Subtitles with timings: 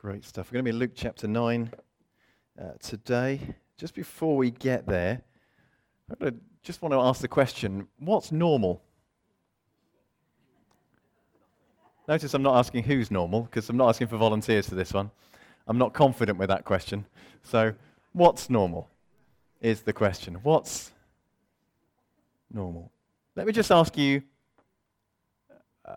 [0.00, 0.46] Great stuff.
[0.46, 1.72] We're going to be in Luke chapter 9
[2.56, 3.40] uh, today.
[3.76, 5.22] Just before we get there,
[6.22, 6.30] I
[6.62, 8.80] just want to ask the question what's normal?
[12.06, 15.10] Notice I'm not asking who's normal, because I'm not asking for volunteers for this one.
[15.66, 17.04] I'm not confident with that question.
[17.42, 17.74] So,
[18.12, 18.88] what's normal
[19.60, 20.34] is the question.
[20.44, 20.92] What's
[22.52, 22.92] normal?
[23.34, 24.22] Let me just ask you
[25.84, 25.96] uh,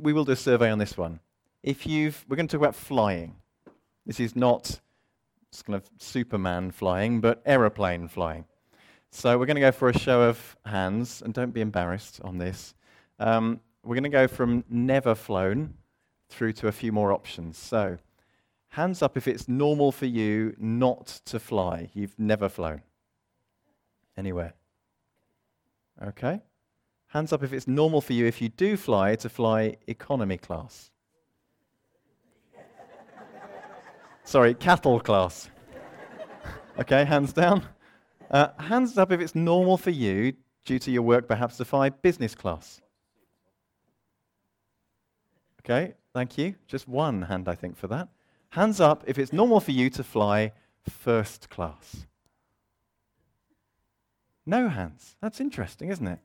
[0.00, 1.20] we will do a survey on this one.
[1.62, 3.36] If you've, we're going to talk about flying.
[4.06, 4.80] This is not
[5.64, 8.44] kind of Superman flying, but aeroplane flying.
[9.10, 12.38] So we're going to go for a show of hands, and don't be embarrassed on
[12.38, 12.74] this.
[13.18, 15.74] Um, we're going to go from never flown
[16.28, 17.56] through to a few more options.
[17.56, 17.98] So,
[18.68, 21.90] hands up if it's normal for you not to fly.
[21.94, 22.82] You've never flown
[24.16, 24.54] anywhere.
[26.02, 26.42] Okay?
[27.08, 30.90] Hands up if it's normal for you, if you do fly, to fly economy class.
[34.28, 35.48] Sorry, cattle class.
[36.78, 37.64] okay, hands down.
[38.30, 40.34] Uh, hands up if it's normal for you,
[40.66, 42.82] due to your work perhaps, to fly business class.
[45.62, 46.56] Okay, thank you.
[46.66, 48.08] Just one hand, I think, for that.
[48.50, 50.52] Hands up if it's normal for you to fly
[50.86, 52.06] first class.
[54.44, 55.16] No hands.
[55.22, 56.18] That's interesting, isn't it?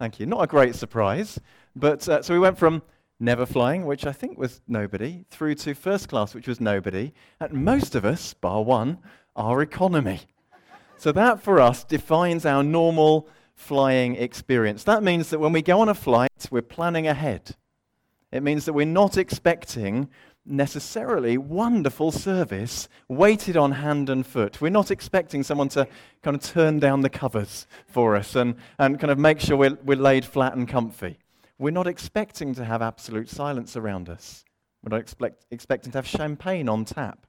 [0.00, 0.26] Thank you.
[0.26, 1.38] Not a great surprise.
[1.76, 2.82] But uh, so we went from
[3.20, 7.12] never flying, which I think was nobody, through to first class, which was nobody.
[7.40, 8.98] And most of us, bar one,
[9.34, 10.20] are economy.
[10.96, 14.84] So that for us defines our normal flying experience.
[14.84, 17.56] That means that when we go on a flight, we're planning ahead.
[18.30, 20.08] It means that we're not expecting
[20.44, 24.60] necessarily wonderful service waited on hand and foot.
[24.60, 25.86] We're not expecting someone to
[26.22, 29.78] kind of turn down the covers for us and, and kind of make sure we're,
[29.84, 31.18] we're laid flat and comfy.
[31.58, 34.44] We're not expecting to have absolute silence around us.
[34.82, 37.26] We're not expect, expecting to have champagne on tap.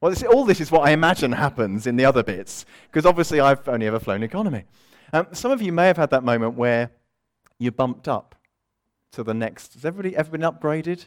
[0.00, 3.38] Well, this, all this is what I imagine happens in the other bits, because obviously
[3.38, 4.64] I've only ever flown economy.
[5.12, 6.90] Um, some of you may have had that moment where
[7.58, 8.34] you bumped up
[9.12, 9.74] to the next.
[9.74, 11.06] Has everybody ever been upgraded?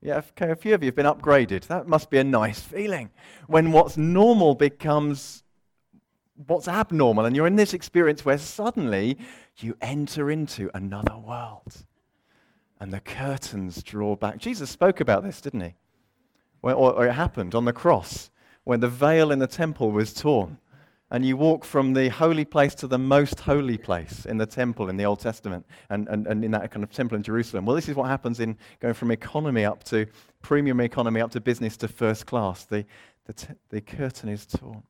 [0.00, 1.66] Yeah, okay, a few of you have been upgraded.
[1.66, 3.10] That must be a nice feeling
[3.46, 5.42] when what's normal becomes
[6.46, 9.18] what's abnormal, and you're in this experience where suddenly
[9.58, 11.84] you enter into another world
[12.80, 14.38] and the curtains draw back.
[14.38, 15.74] Jesus spoke about this, didn't he?
[16.62, 18.30] or, or it happened on the cross
[18.64, 20.58] when the veil in the temple was torn
[21.10, 24.88] and you walk from the holy place to the most holy place in the temple
[24.88, 27.66] in the Old Testament and, and, and in that kind of temple in Jerusalem.
[27.66, 30.06] Well, this is what happens in going from economy up to
[30.40, 32.64] premium economy up to business to first class.
[32.64, 32.86] The,
[33.26, 34.82] the, the curtain is torn.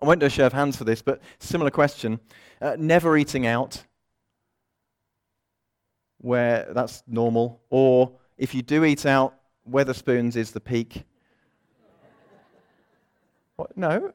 [0.00, 2.20] I won't do a show of hands for this, but similar question.
[2.60, 3.82] Uh, never eating out,
[6.18, 9.34] where that's normal, or if you do eat out,
[9.70, 11.04] Wetherspoons is the peak.
[13.56, 13.76] What?
[13.76, 14.12] No,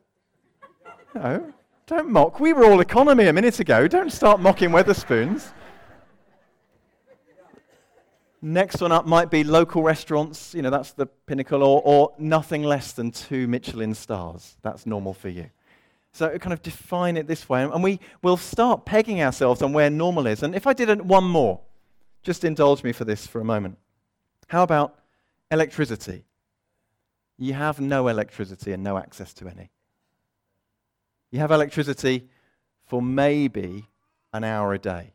[1.15, 1.53] no,
[1.87, 2.39] don't mock.
[2.39, 3.87] We were all economy a minute ago.
[3.87, 5.51] Don't start mocking Wetherspoons.
[8.43, 10.53] Next one up might be local restaurants.
[10.55, 14.57] You know, that's the pinnacle, or, or nothing less than two Michelin stars.
[14.61, 15.49] That's normal for you.
[16.13, 19.89] So kind of define it this way, and we will start pegging ourselves on where
[19.89, 20.43] normal is.
[20.43, 21.61] And if I did one more,
[22.21, 23.77] just indulge me for this for a moment.
[24.47, 24.99] How about
[25.49, 26.25] electricity?
[27.37, 29.71] You have no electricity and no access to any.
[31.31, 32.27] You have electricity
[32.85, 33.87] for maybe
[34.33, 35.13] an hour a day.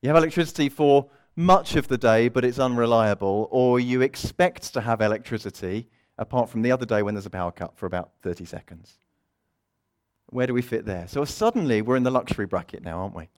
[0.00, 4.80] You have electricity for much of the day, but it's unreliable, or you expect to
[4.80, 5.86] have electricity
[6.16, 8.98] apart from the other day when there's a power cut for about 30 seconds.
[10.30, 11.06] Where do we fit there?
[11.08, 13.28] So suddenly we're in the luxury bracket now, aren't we?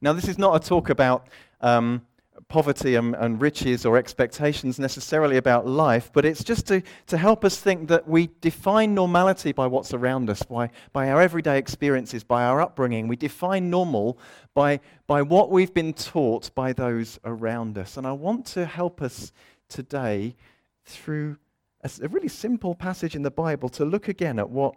[0.00, 1.26] Now, this is not a talk about
[1.60, 2.02] um,
[2.46, 7.44] poverty and, and, riches or expectations necessarily about life, but it's just to, to help
[7.44, 12.22] us think that we define normality by what's around us, by, by our everyday experiences,
[12.22, 13.08] by our upbringing.
[13.08, 14.18] We define normal
[14.54, 14.78] by,
[15.08, 17.96] by what we've been taught by those around us.
[17.96, 19.32] And I want to help us
[19.68, 20.36] today
[20.84, 21.38] through
[21.82, 24.76] a, a really simple passage in the Bible to look again at what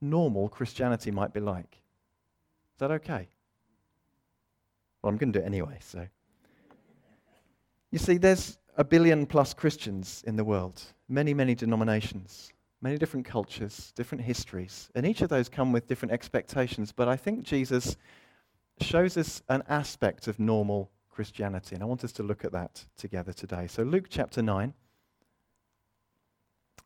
[0.00, 1.80] normal Christianity might be like.
[2.74, 3.28] Is that okay?
[5.02, 6.06] Well, I'm going to do it anyway, so.
[7.90, 13.26] You see, there's a billion plus Christians in the world, many, many denominations, many different
[13.26, 16.92] cultures, different histories, and each of those come with different expectations.
[16.92, 17.96] But I think Jesus
[18.80, 22.84] shows us an aspect of normal Christianity, and I want us to look at that
[22.96, 23.66] together today.
[23.66, 24.74] So, Luke chapter 9.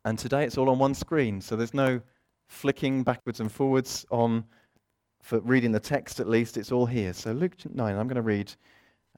[0.05, 2.01] And today it's all on one screen, so there's no
[2.47, 4.45] flicking backwards and forwards on
[5.21, 6.57] for reading the text at least.
[6.57, 7.13] It's all here.
[7.13, 8.53] So, Luke 9, I'm going to read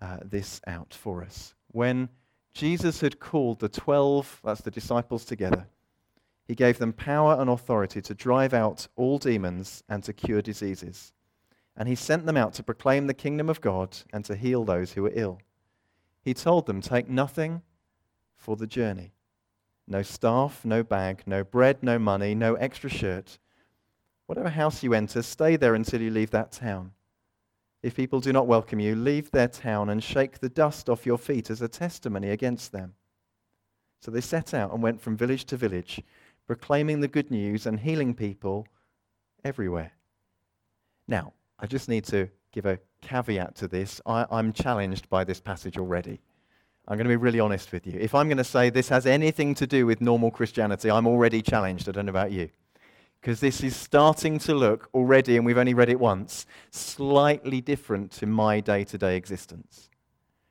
[0.02, 2.08] uh, this out for us when
[2.54, 5.68] Jesus had called the 12, that's the disciples, together.
[6.48, 11.12] He gave them power and authority to drive out all demons and to cure diseases.
[11.76, 14.94] And he sent them out to proclaim the kingdom of God and to heal those
[14.94, 15.40] who were ill.
[16.22, 17.62] He told them, Take nothing
[18.38, 19.15] for the journey
[19.88, 23.38] no staff, no bag, no bread, no money, no extra shirt.
[24.26, 26.92] Whatever house you enter, stay there until you leave that town.
[27.84, 31.20] If people do not welcome you, leave their town and shake the dust off your
[31.20, 32.96] feet as a testimony against them.
[34.02, 36.02] So they set out and went from village to village,
[36.48, 38.68] proclaiming the good news and healing people
[39.44, 39.92] everywhere.
[41.08, 44.02] Now, I just need to give a caveat to this.
[44.06, 46.22] I, am challenged by this passage already.
[46.88, 47.98] I'm going to be really honest with you.
[48.00, 51.42] If I'm going to say this has anything to do with normal Christianity, I'm already
[51.42, 51.90] challenged.
[51.90, 52.50] I don't know about you
[53.26, 58.12] because this is starting to look already, and we've only read it once, slightly different
[58.12, 59.90] to my day to day existence.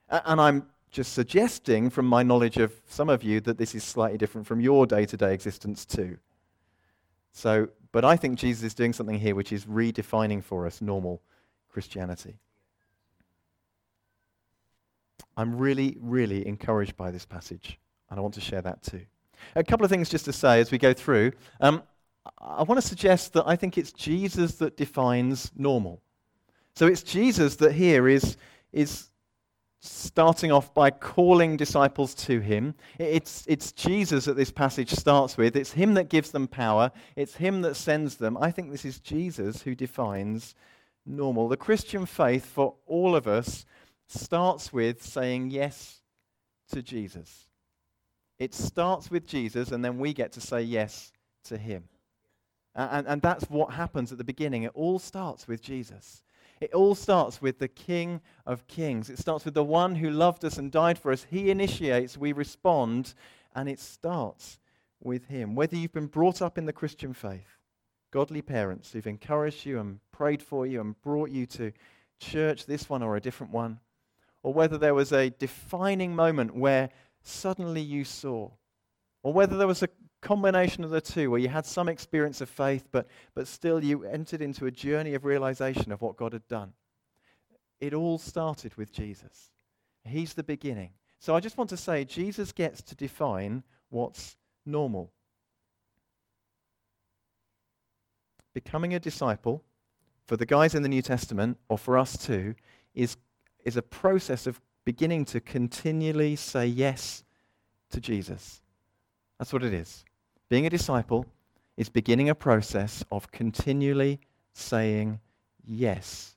[0.09, 4.17] And I'm just suggesting from my knowledge of some of you that this is slightly
[4.17, 6.17] different from your day to day existence too.
[7.31, 11.21] So, but I think Jesus is doing something here which is redefining for us normal
[11.69, 12.39] Christianity.
[15.37, 17.79] I'm really, really encouraged by this passage,
[18.09, 19.01] and I want to share that too.
[19.55, 21.31] A couple of things just to say as we go through.
[21.59, 21.83] Um,
[22.39, 26.01] I want to suggest that I think it's Jesus that defines normal.
[26.75, 28.37] So it's Jesus that here is,
[28.73, 29.09] is
[29.79, 32.73] starting off by calling disciples to him.
[32.97, 35.55] It's, it's Jesus that this passage starts with.
[35.55, 38.37] It's him that gives them power, it's him that sends them.
[38.37, 40.55] I think this is Jesus who defines
[41.05, 41.47] normal.
[41.47, 43.65] The Christian faith for all of us
[44.07, 46.01] starts with saying yes
[46.71, 47.47] to Jesus.
[48.37, 51.11] It starts with Jesus, and then we get to say yes
[51.45, 51.85] to him.
[52.75, 54.63] And, and that's what happens at the beginning.
[54.63, 56.21] It all starts with Jesus.
[56.59, 59.09] It all starts with the King of Kings.
[59.09, 61.25] It starts with the one who loved us and died for us.
[61.29, 63.13] He initiates, we respond,
[63.55, 64.59] and it starts
[65.01, 65.55] with Him.
[65.55, 67.59] Whether you've been brought up in the Christian faith,
[68.11, 71.71] godly parents who've encouraged you and prayed for you and brought you to
[72.19, 73.79] church, this one or a different one,
[74.45, 76.87] or whether there was a defining moment where
[77.23, 78.47] suddenly you saw,
[79.23, 79.89] or whether there was a
[80.21, 84.03] combination of the two, where you had some experience of faith, but, but still you
[84.03, 86.73] entered into a journey of realization of what God had done.
[87.79, 89.49] It all started with Jesus.
[90.03, 90.91] He's the beginning.
[91.17, 95.11] So I just want to say Jesus gets to define what's normal.
[98.53, 99.63] Becoming a disciple,
[100.27, 102.53] for the guys in the New Testament, or for us too,
[102.93, 103.17] is,
[103.65, 107.23] is a process of beginning to continually say yes
[107.89, 108.61] to Jesus.
[109.37, 110.05] That's what it is.
[110.47, 111.25] Being a disciple
[111.75, 114.19] is beginning a process of continually
[114.53, 115.19] saying
[115.65, 116.35] yes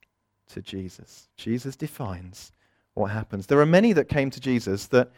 [0.48, 1.28] to Jesus.
[1.36, 2.50] Jesus defines
[2.94, 3.46] what happens.
[3.46, 5.10] There are many that came to Jesus that,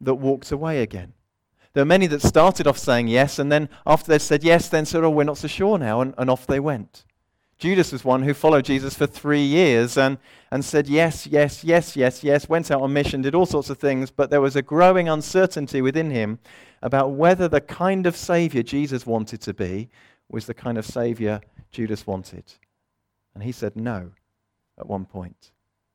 [0.00, 1.12] that walked away again.
[1.74, 4.86] There are many that started off saying yes, and then after they said yes, then
[4.86, 7.04] said, Oh, we're not so sure now, and, and off they went.
[7.58, 10.18] Judas was one who followed Jesus for three years and,
[10.50, 13.78] and said yes, yes, yes, yes, yes, went out on mission, did all sorts of
[13.78, 16.38] things, but there was a growing uncertainty within him
[16.82, 19.88] about whether the kind of Savior Jesus wanted to be
[20.28, 21.40] was the kind of Savior
[21.70, 22.44] Judas wanted.
[23.34, 24.10] And he said no
[24.78, 25.52] at one point.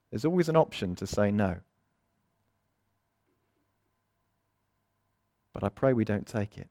[0.09, 1.57] There's always an option to say no.
[5.53, 6.69] But I pray we don't take it.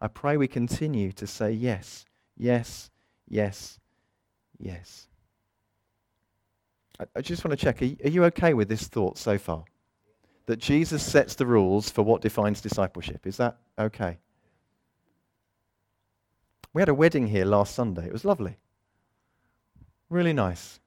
[0.00, 2.04] I pray we continue to say yes,
[2.36, 2.90] yes,
[3.28, 3.80] yes,
[4.58, 5.06] Yes.
[7.14, 9.64] I, just want to check are you, okay with this thought so far?
[10.46, 13.26] That Jesus sets the rules for what defines discipleship.
[13.26, 14.18] Is that okay?
[16.72, 18.06] We had a wedding here last Sunday.
[18.06, 18.56] It was lovely.
[20.10, 20.80] Really nice.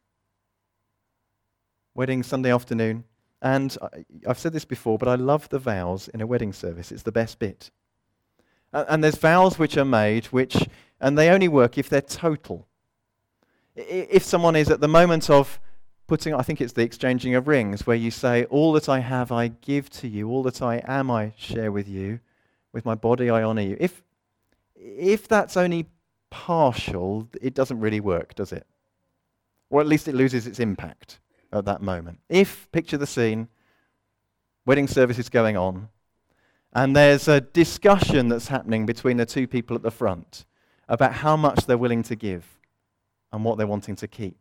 [1.94, 3.06] Wedding Sunday afternoon.
[3.42, 6.92] And I, have said this before, but I love the vows in a wedding service.
[6.92, 7.72] It's the best bit.
[8.74, 10.68] And there's vows which are made, which,
[11.00, 12.68] and they only work if they're total.
[13.90, 15.60] If someone is at the moment of
[16.08, 19.32] putting, I think it's the exchanging of rings, where you say, All that I have
[19.32, 22.20] I give to you, all that I am I share with you,
[22.74, 23.78] with my body I honor you.
[23.80, 24.04] If,
[24.76, 25.88] if that's only
[26.30, 28.68] partial, it doesn't really work, does it?
[29.70, 31.20] Or at least it loses its impact
[31.54, 32.20] at that moment.
[32.30, 33.48] If, picture the scene,
[34.66, 35.90] wedding service is going on,
[36.74, 40.46] and there's a discussion that's happening between the two people at the front
[40.88, 42.61] about how much they're willing to give
[43.32, 44.38] and what they're wanting to keep.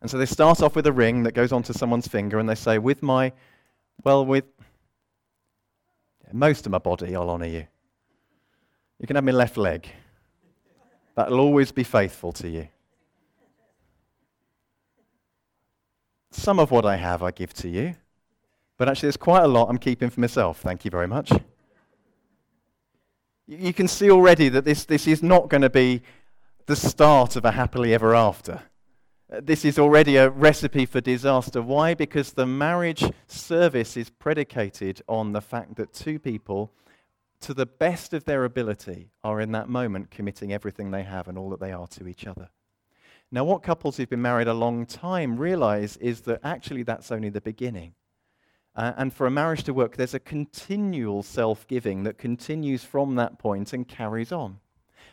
[0.00, 2.54] And so they start off with a ring that goes onto someone's finger, and they
[2.54, 3.32] say, With my,
[4.02, 4.44] well, with
[6.32, 7.66] most of my body, I'll honor you.
[8.98, 9.88] You can have my left leg.
[11.14, 12.68] That'll always be faithful to you.
[16.32, 17.94] Some of what I have I give to you.
[18.76, 20.60] But actually, there's quite a lot I'm keeping for myself.
[20.60, 21.30] Thank you very much.
[23.46, 26.02] You can see already that this, this is not going to be
[26.66, 28.62] the start of a happily ever after.
[29.30, 31.60] Uh, this is already a recipe for disaster.
[31.60, 31.92] Why?
[31.94, 36.72] Because the marriage service is predicated on the fact that two people,
[37.40, 41.36] to the best of their ability, are in that moment committing everything they have and
[41.36, 42.48] all that they are to each other.
[43.30, 47.28] Now, what couples who've been married a long time realize is that actually that's only
[47.28, 47.94] the beginning.
[48.76, 53.16] Uh, and for a marriage to work, there's a continual self giving that continues from
[53.16, 54.60] that point and carries on.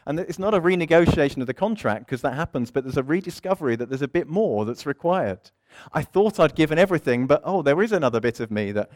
[0.05, 3.75] And it's not a renegotiation of the contract because that happens, but there's a rediscovery
[3.75, 5.51] that there's a bit more that's required.
[5.93, 8.89] I thought I'd given everything, but oh, there is another bit of me that.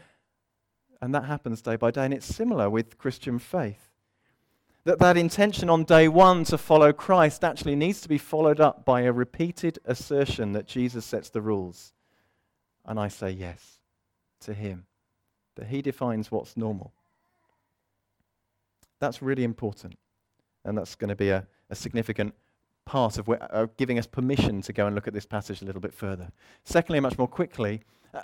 [1.00, 2.06] And that happens day by day.
[2.06, 3.90] And it's similar with Christian faith.
[4.84, 8.84] That that intention on day one to follow Christ actually needs to be followed up
[8.84, 11.92] by a repeated assertion that Jesus sets the rules.
[12.86, 13.80] And I say yes
[14.40, 14.86] to Him,
[15.56, 16.92] that He defines what's normal.
[19.00, 19.98] That's really important.
[20.66, 22.34] And that's going to be a, a significant
[22.84, 25.80] part of uh, giving us permission to go and look at this passage a little
[25.80, 26.30] bit further.
[26.64, 27.82] Secondly, much more quickly,
[28.14, 28.20] uh,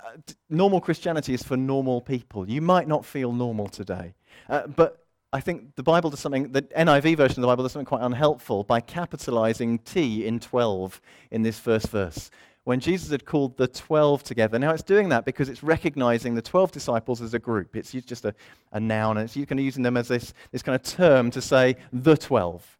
[0.49, 2.49] normal Christianity is for normal people.
[2.49, 4.15] You might not feel normal today,
[4.49, 7.73] uh, but I think the Bible does something, the NIV version of the Bible does
[7.73, 12.29] something quite unhelpful by capitalizing T in 12 in this first verse
[12.63, 14.57] when Jesus had called the 12 together.
[14.57, 17.75] Now, it's doing that because it's recognizing the 12 disciples as a group.
[17.75, 18.33] It's just a,
[18.71, 21.41] a noun, and it's kind of using them as this, this kind of term to
[21.41, 22.77] say the 12.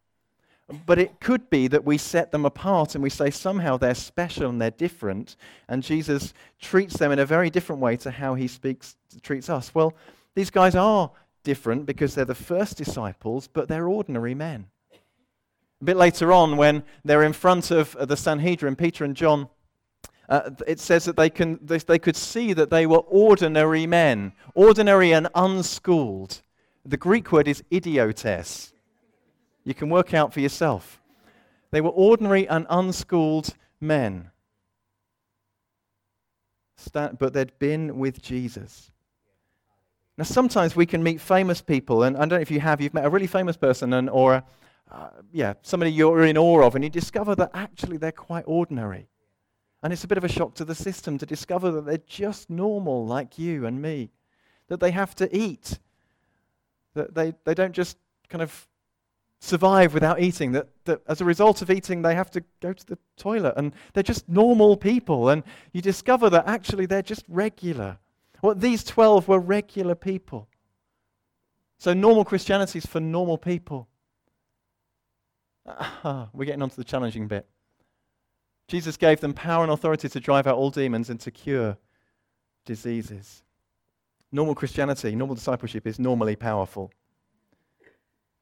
[0.86, 4.50] But it could be that we set them apart and we say somehow they're special
[4.50, 5.36] and they're different,
[5.68, 9.76] and Jesus treats them in a very different way to how he speaks, treats us.
[9.76, 9.94] Well,
[10.36, 11.12] these guys are
[11.44, 14.68] different because they're the first disciples, but they're ordinary men.
[15.82, 19.50] A bit later on, when they're in front of uh, the Sanhedrin, Peter and John
[20.30, 24.34] uh, it says that they, can, they, they could see that they were ordinary men,
[24.56, 26.42] ordinary and unschooled.
[26.86, 28.74] The Greek word is idiotes.
[29.64, 31.02] You can work out for yourself.
[31.72, 34.32] They were ordinary and unschooled men.
[36.94, 38.92] But they'd been with Jesus.
[40.18, 42.94] Now, sometimes we can meet famous people, and I don't know if you have, you've
[42.94, 44.44] met a really famous person, and, or a,
[44.92, 49.08] uh, yeah, somebody you're in awe of, and you discover that actually they're quite ordinary.
[49.84, 52.50] And it's a bit of a shock to the system to discover that they're just
[52.50, 54.12] normal like you and me,
[54.70, 55.78] that they have to eat,
[56.94, 57.98] that they, they don't just
[58.30, 58.68] kind of
[59.42, 62.86] survive without eating, that, that as a result of eating, they have to go to
[62.86, 63.56] the toilet.
[63.58, 65.28] And they're just normal people.
[65.28, 67.98] And you discover that actually they're just regular.
[68.42, 70.48] Well, these 12 were regular people.
[71.78, 73.90] So normal Christianity is for normal people.
[75.66, 77.46] Ah, we're getting on to the challenging bit.
[78.68, 81.78] Jesus gave them power and authority to drive out all demons and to cure
[82.66, 83.44] diseases.
[84.32, 86.92] Normal Christianity, normal discipleship is normally powerful.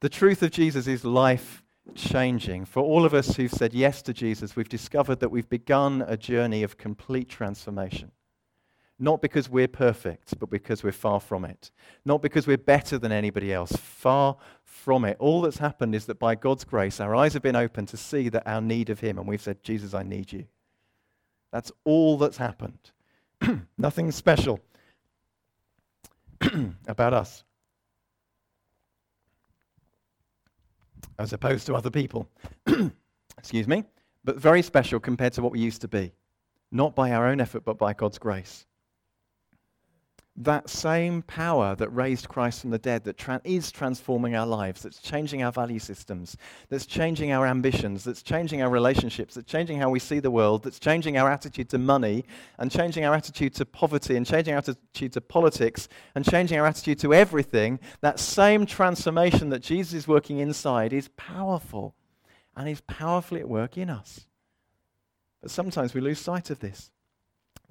[0.00, 1.62] The truth of Jesus is life
[1.94, 2.64] changing.
[2.64, 6.16] For all of us who've said yes to Jesus, we've discovered that we've begun a
[6.16, 8.12] journey of complete transformation.
[9.02, 11.72] Not because we're perfect, but because we're far from it.
[12.04, 13.72] Not because we're better than anybody else.
[13.72, 15.16] Far from it.
[15.18, 18.28] All that's happened is that by God's grace, our eyes have been opened to see
[18.28, 20.44] that our need of Him, and we've said, Jesus, I need you.
[21.50, 22.92] That's all that's happened.
[23.76, 24.60] Nothing special
[26.86, 27.42] about us,
[31.18, 32.28] as opposed to other people.
[33.36, 33.82] Excuse me.
[34.22, 36.12] But very special compared to what we used to be.
[36.70, 38.64] Not by our own effort, but by God's grace
[40.34, 44.82] that same power that raised Christ from the dead, that tra- is transforming our lives,
[44.82, 46.38] that's changing our value systems,
[46.70, 50.62] that's changing our ambitions, that's changing our relationships, that's changing how we see the world,
[50.62, 52.24] that's changing our attitude to money,
[52.58, 56.66] and changing our attitude to poverty, and changing our attitude to politics, and changing our
[56.66, 61.94] attitude to everything, that same transformation that Jesus is working inside is powerful,
[62.56, 64.26] and is powerfully at work in us.
[65.42, 66.90] But sometimes we lose sight of this.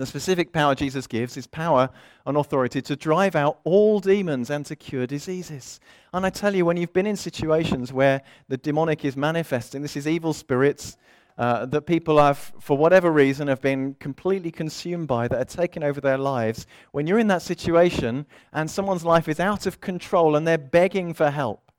[0.02, 1.92] The specific power Jesus gives is power
[2.26, 5.80] and authority to drive out all demons and to cure diseases.
[6.12, 9.96] And I tell you, when you've been in situations where the demonic is manifesting, this
[9.96, 10.98] is evil spirits
[11.38, 15.84] uh, that people have, for whatever reason, have been completely consumed by, that are taking
[15.84, 16.66] over their lives.
[16.94, 21.14] When you're in that situation and someone's life is out of control and they're begging
[21.14, 21.72] for help,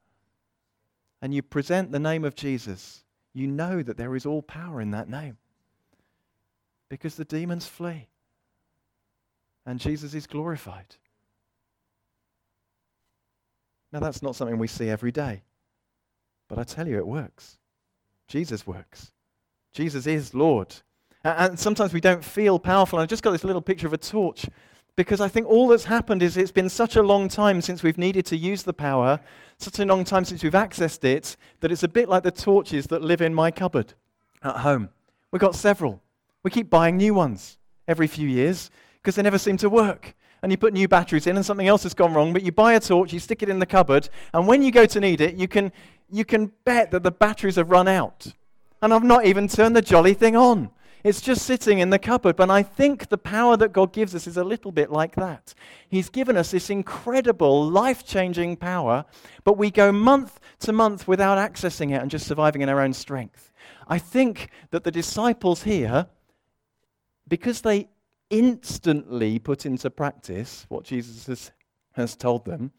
[1.21, 3.03] and you present the name of Jesus,
[3.35, 5.39] you know that there is all power in that name
[6.89, 8.07] because the demons flee
[9.67, 10.97] and Jesus is glorified.
[13.93, 15.43] Now, that's not something we see every day,
[16.49, 17.59] but I tell you, it works.
[18.27, 19.13] Jesus works.
[19.73, 20.75] Jesus is Lord.
[21.25, 22.99] And sometimes we don't feel powerful.
[22.99, 24.47] And I've just got this little picture of a torch
[24.95, 27.97] Because I think all that's happened is it's been such a long time since we've
[27.97, 29.21] needed to use the power,
[29.57, 32.87] such a long time since we've accessed it, that it's a bit like the torches
[32.89, 33.95] that live in my cupboard
[34.43, 34.91] at home.
[35.31, 36.03] We've got several.
[36.43, 37.57] We keep buying new ones
[37.89, 38.71] every few years
[39.03, 40.15] because they never seem to work.
[40.43, 42.75] And you put new batteries in and something else has gone wrong, but you buy
[42.75, 45.37] a torch, you stick it in the cupboard, and when you go to need it,
[45.37, 45.73] you can,
[46.11, 48.33] you can bet that the batteries have run out.
[48.81, 50.71] And I've not even turned the jolly thing on.
[51.05, 52.37] It's just sitting in the cupboard.
[52.37, 55.55] But I think the power that God gives us is a little bit like that.
[55.89, 59.05] He's given us this incredible, life changing power,
[59.45, 62.93] but we go month to month without accessing it and just surviving in our own
[62.93, 63.53] strength.
[63.89, 66.07] I think that the disciples here,
[67.29, 67.89] because they
[68.33, 71.53] instantly put into practice what Jesus has,
[71.93, 72.73] has told them,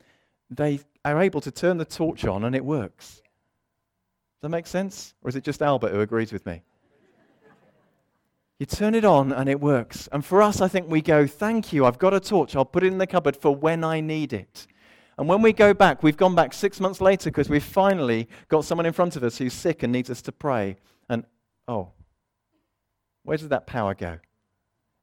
[0.50, 3.16] they are able to turn the torch on and it works.
[3.16, 5.14] Does that make sense?
[5.22, 6.64] Or is it just Albert who agrees with me?
[8.60, 10.10] You turn it on and it works.
[10.12, 12.56] And for us, I think we go, Thank you, I've got a torch.
[12.56, 14.68] I'll put it in the cupboard for when I need it.
[15.18, 18.66] And when we go back, we've gone back six months later because we've finally got
[18.66, 20.78] someone in front of us who's sick and needs us to pray.
[21.10, 21.26] And
[21.68, 21.92] oh,
[23.24, 24.20] where did that power go?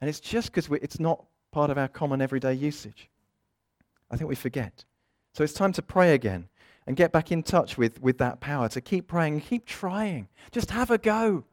[0.01, 3.11] And it's just because it's not part of our common everyday usage.
[4.11, 4.85] I think we forget.
[5.35, 6.49] So it's time to pray again
[6.87, 10.29] and get back in touch with, with that power, to keep praying, keep trying.
[10.51, 11.45] Just have a go.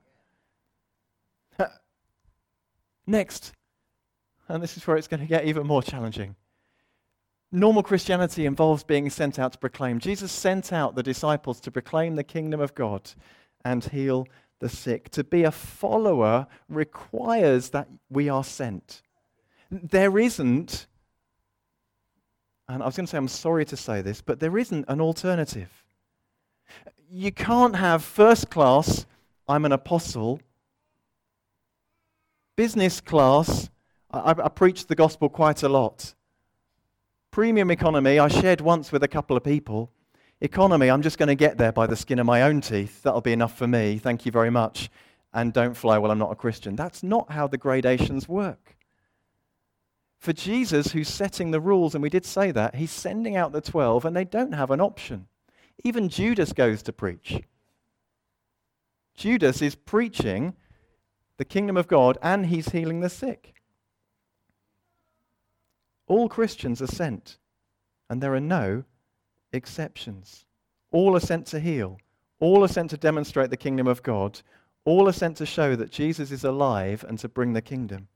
[3.07, 3.53] Next,
[4.47, 6.35] and this is where it's going to get even more challenging.
[7.51, 9.99] Normal Christianity involves being sent out to proclaim.
[9.99, 13.11] Jesus sent out the disciples to proclaim the kingdom of God
[13.63, 14.27] and heal
[14.59, 15.09] the sick.
[15.11, 19.01] To be a follower requires that we are sent.
[19.69, 20.87] There isn't,
[22.67, 25.01] and I was going to say, I'm sorry to say this, but there isn't an
[25.01, 25.83] alternative.
[27.09, 29.05] You can't have first class,
[29.47, 30.41] I'm an apostle,
[32.57, 33.69] Business class,
[34.09, 36.15] I, I preached the gospel quite a lot.
[37.29, 39.91] Premium economy, I shared once with a couple of people.
[40.39, 43.01] Economy, I'm just going to get there by the skin of my own teeth.
[43.01, 43.97] That'll be enough for me.
[43.97, 44.89] Thank you very much.
[45.33, 46.75] And don't fly while I'm not a Christian.
[46.75, 48.77] That's not how the gradations work.
[50.19, 53.61] For Jesus, who's setting the rules, and we did say that, he's sending out the
[53.61, 55.27] 12 and they don't have an option.
[55.83, 57.41] Even Judas goes to preach.
[59.15, 60.55] Judas is preaching
[61.37, 63.53] the kingdom of God, and he's healing the sick.
[66.07, 67.37] All Christians are sent,
[68.09, 68.85] and there are no
[69.57, 70.45] exceptions.
[70.91, 71.99] All are sent to heal.
[72.39, 74.39] All are sent to demonstrate the kingdom of God.
[74.85, 78.07] All are sent to show that Jesus is alive and to bring the kingdom.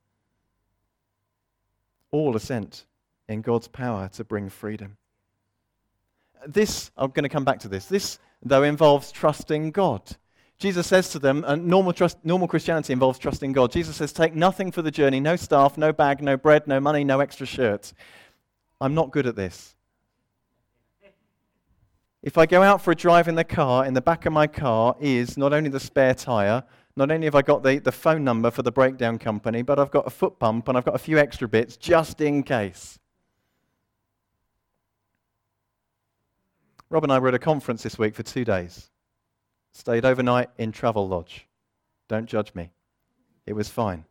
[2.11, 2.85] All are sent
[3.27, 4.97] in God's power to bring freedom.
[6.47, 7.85] This, I'm going to come back to this.
[7.85, 10.15] This, though, involves trusting God.
[10.57, 13.71] Jesus says to them, and normal, trust, normal Christianity involves trusting God.
[13.71, 17.03] Jesus says, Take nothing for the journey no staff, no bag, no bread, no money,
[17.03, 17.93] no extra shirt.
[18.79, 19.75] I'm not good at this.
[22.23, 24.45] If I go out for a drive in the car, in the back of my
[24.45, 26.63] car is not only the spare tyre,
[26.95, 29.89] not only have I got the, the phone number for the breakdown company, but I've
[29.89, 32.99] got a foot pump and I've got a few extra bits just in case.
[36.91, 38.91] Rob and I were at a conference this week for two days.
[39.71, 41.45] Stayed overnight in Travelodge.
[42.07, 42.71] Don't judge me.
[43.47, 44.05] It was fine.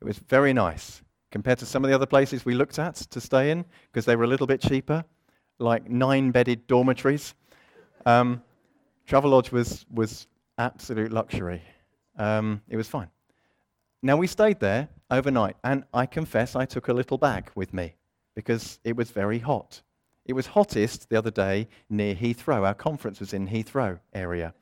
[0.00, 3.20] It was very nice compared to some of the other places we looked at to
[3.20, 5.04] stay in because they were a little bit cheaper,
[5.62, 7.34] like nine bedded dormitories.
[8.04, 8.42] Um,
[9.06, 10.26] Travelodge was, was
[10.58, 11.62] absolute luxury.
[12.16, 13.08] Um, it was fine.
[14.02, 17.94] Now, we stayed there overnight, and I confess I took a little bag with me
[18.34, 19.82] because it was very hot.
[20.26, 22.66] It was hottest the other day near Heathrow.
[22.66, 24.54] Our conference was in Heathrow area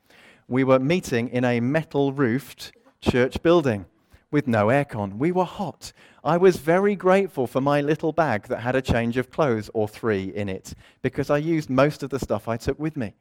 [0.51, 3.85] we were meeting in a metal roofed church building
[4.31, 5.17] with no aircon.
[5.17, 5.91] We were hot.
[6.23, 9.87] I was very grateful for my little bag that had a change of clothes or
[9.87, 13.13] three in it because I used most of the stuff I took with me.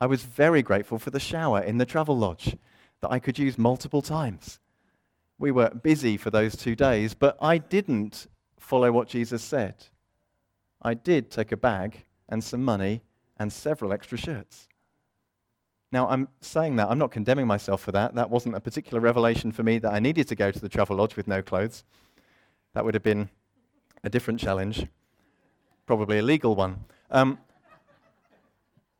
[0.00, 2.58] I was very grateful for the shower in the Travelodge
[3.00, 4.58] that I could use multiple times.
[5.38, 8.26] We were busy for those two days, but I didn't
[8.58, 9.86] follow what Jesus said.
[10.82, 13.02] I did take a bag and some money
[13.38, 14.68] and several extra shirts.
[15.94, 18.16] Now, I'm saying that, I'm not condemning myself for that.
[18.16, 21.14] That wasn't a particular revelation for me that I needed to go to the Travelodge
[21.14, 21.84] with no clothes.
[22.72, 23.28] That would have been
[24.02, 24.88] a different challenge,
[25.86, 26.84] probably a legal one.
[27.12, 27.38] Um,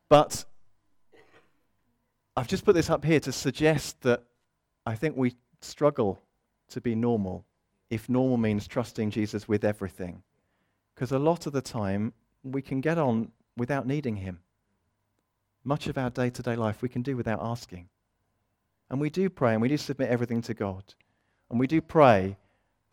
[0.08, 0.44] but
[2.36, 4.22] I've just put this up here to suggest that
[4.86, 6.20] I think we struggle
[6.68, 7.44] to be normal
[7.90, 10.22] if normal means trusting Jesus with everything.
[10.94, 12.12] Because a lot of the time,
[12.44, 14.43] we can get on without needing him
[15.64, 17.88] much of our day to day life we can do without asking.
[18.90, 20.84] And we do pray and we do submit everything to God.
[21.50, 22.36] And we do pray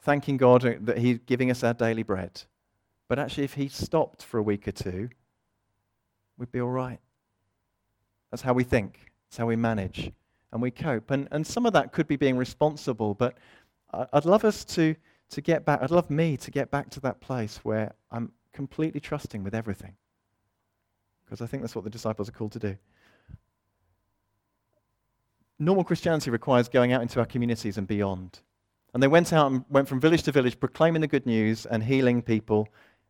[0.02, 2.42] thanking God that He's giving us our daily bread.
[3.08, 5.10] But actually, if He stopped for a week or two,
[6.38, 7.00] we'd be all right.
[8.32, 10.12] That's how we think, that's how we manage,
[10.54, 11.12] and we cope.
[11.12, 13.38] And, and some of that could be being responsible, but
[14.14, 14.96] I'd love us to,
[15.32, 19.02] to get back, I'd love me to get back to that place where I'm completely
[19.02, 19.96] trusting with everything.
[21.32, 22.76] Because I think that's what the disciples are called to do.
[25.60, 28.42] Normal Christianity requires going out into our communities and beyond.
[28.94, 31.82] And they went out and went from village to village proclaiming the good news and
[31.82, 32.68] healing people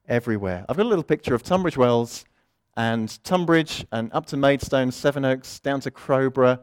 [0.07, 0.67] everywhere.
[0.69, 2.23] I've got a little picture of Tunbridge Wells
[2.77, 6.59] and Tonbridge and up to Maidstone, Sevenoaks, down to Crowborough,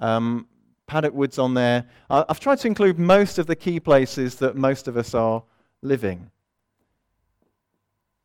[0.00, 0.48] um,
[0.88, 1.86] Paddock Woods on there.
[2.10, 5.44] I've tried to include most of the key places that most of us are
[5.82, 6.32] living.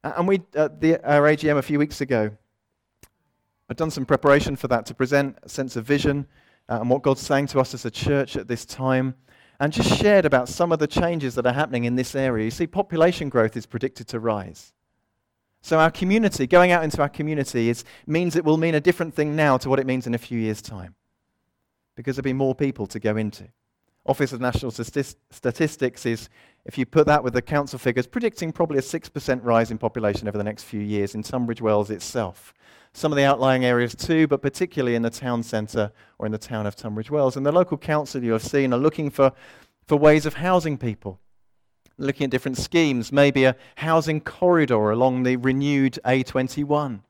[0.03, 2.31] And we, at the, our AGM a few weeks ago,
[3.71, 6.27] I've done some preparation for that to present a sense of vision
[6.67, 9.15] uh, and what God's saying to us as a church at this time,
[9.61, 12.43] and just shared about some of the changes that are happening in this area.
[12.43, 14.73] You see, population growth is predicted to rise.
[15.61, 19.13] So, our community, going out into our community, is, means it will mean a different
[19.13, 20.93] thing now to what it means in a few years' time
[21.95, 23.47] because there'll be more people to go into.
[24.05, 26.27] Office of National Statistics is,
[26.65, 30.27] if you put that with the council figures, predicting probably a 6% rise in population
[30.27, 32.53] over the next few years in Tunbridge Wells itself.
[32.93, 36.37] Some of the outlying areas too, but particularly in the town centre or in the
[36.37, 37.37] town of Tunbridge Wells.
[37.37, 39.31] And the local council you have seen are looking for,
[39.87, 41.19] for ways of housing people,
[41.97, 47.01] looking at different schemes, maybe a housing corridor along the renewed A21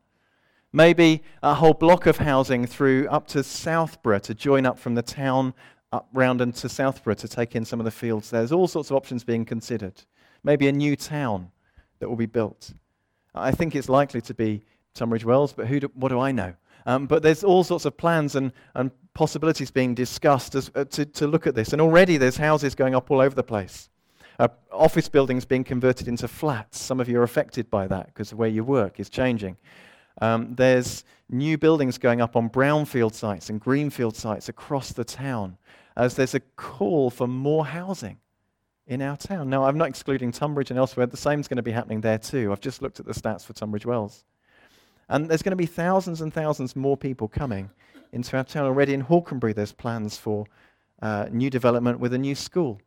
[0.74, 5.02] Maybe a whole block of housing through up to Southborough to join up from the
[5.02, 5.54] town
[5.92, 8.30] up round into Southborough to take in some of the fields.
[8.30, 9.94] There's all sorts of options being considered.
[10.44, 11.52] Maybe a new town
[12.00, 12.74] that will be built.
[13.36, 16.54] I think it's likely to be Tunbridge Wells, but do, what do I know?
[16.86, 21.06] Um, but there's all sorts of plans and, and possibilities being discussed as, uh, to,
[21.06, 21.74] to look at this.
[21.74, 23.90] And already there's houses going up all over the place.
[24.40, 26.80] Uh, office buildings being converted into flats.
[26.80, 29.58] Some of you are affected by that because the way you work is changing.
[30.22, 35.58] Um, there's new buildings going up on brownfield sites and greenfield sites across the town
[35.96, 38.18] as there's a call for more housing
[38.88, 39.50] in our town.
[39.50, 41.06] Now, I'm not excluding Tonbridge and elsewhere.
[41.06, 42.52] The same is going to be happening there too.
[42.52, 44.26] I've just looked at the stats for Tunbridge Wells.
[45.10, 47.70] And there's going to be thousands and thousands more people coming
[48.12, 48.66] into our town.
[48.66, 50.46] Already in Hawkenbury, there's plans for
[51.02, 52.80] uh, new development with a new school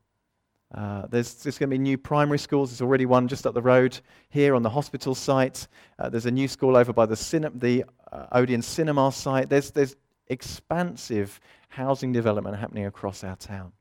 [0.75, 2.71] uh, there's, there's going to be new primary schools.
[2.71, 5.69] There's already one just up the road here on the hospital site.
[5.99, 9.49] Uh, there's a new school over by the, cine- the uh, Odeon Cinema site.
[9.49, 9.95] There's, there's
[10.29, 13.73] expansive housing development happening across our town.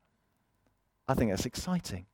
[1.06, 2.06] I think that's exciting.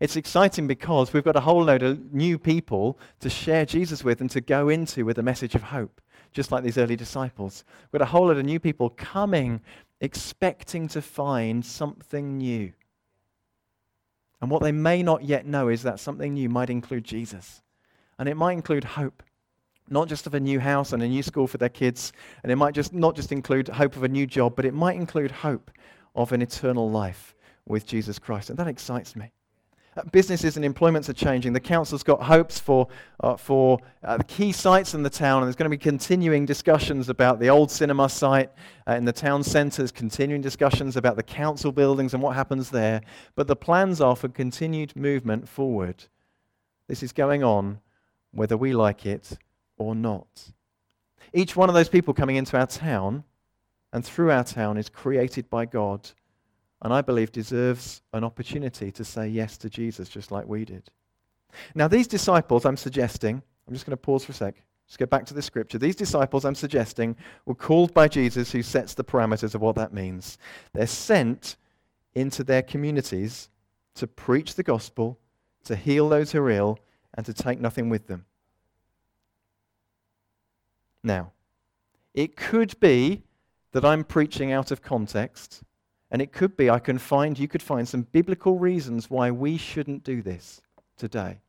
[0.00, 4.20] It's exciting because we've got a whole load of new people to share Jesus with
[4.20, 6.00] and to go into with a message of hope,
[6.32, 7.64] just like these early disciples.
[7.86, 9.60] We've got a whole load of new people coming
[10.00, 12.72] expecting to find something new.
[14.40, 17.62] And what they may not yet know is that something new might include Jesus.
[18.18, 19.22] And it might include hope,
[19.90, 22.12] not just of a new house and a new school for their kids.
[22.42, 24.96] And it might just not just include hope of a new job, but it might
[24.96, 25.70] include hope
[26.14, 27.34] of an eternal life
[27.66, 28.50] with Jesus Christ.
[28.50, 29.32] And that excites me.
[29.96, 31.52] Uh, businesses and employments are changing.
[31.52, 32.86] The council's got hopes for,
[33.20, 36.46] uh, for uh, the key sites in the town, and there's going to be continuing
[36.46, 38.50] discussions about the old cinema site
[38.86, 43.00] uh, in the town centres, continuing discussions about the council buildings and what happens there.
[43.34, 46.04] But the plans are for continued movement forward.
[46.86, 47.80] This is going on
[48.30, 49.36] whether we like it
[49.78, 50.52] or not.
[51.32, 53.24] Each one of those people coming into our town
[53.92, 56.10] and through our town is created by God
[56.82, 60.90] and I believe deserves an opportunity to say yes to Jesus just like we did.
[61.74, 64.62] Now, these disciples, I'm suggesting, I'm just going to pause for a sec.
[64.86, 65.78] Just go back to the scripture.
[65.78, 69.92] These disciples, I'm suggesting, were called by Jesus, who sets the parameters of what that
[69.92, 70.38] means.
[70.72, 71.56] They're sent
[72.14, 73.48] into their communities
[73.96, 75.18] to preach the gospel,
[75.64, 76.78] to heal those who are ill,
[77.14, 78.24] and to take nothing with them.
[81.02, 81.32] Now,
[82.14, 83.22] it could be
[83.72, 85.62] that I'm preaching out of context
[86.10, 89.56] and it could be I can find, you could find some biblical reasons why we
[89.56, 90.62] shouldn't do this
[90.96, 91.40] today.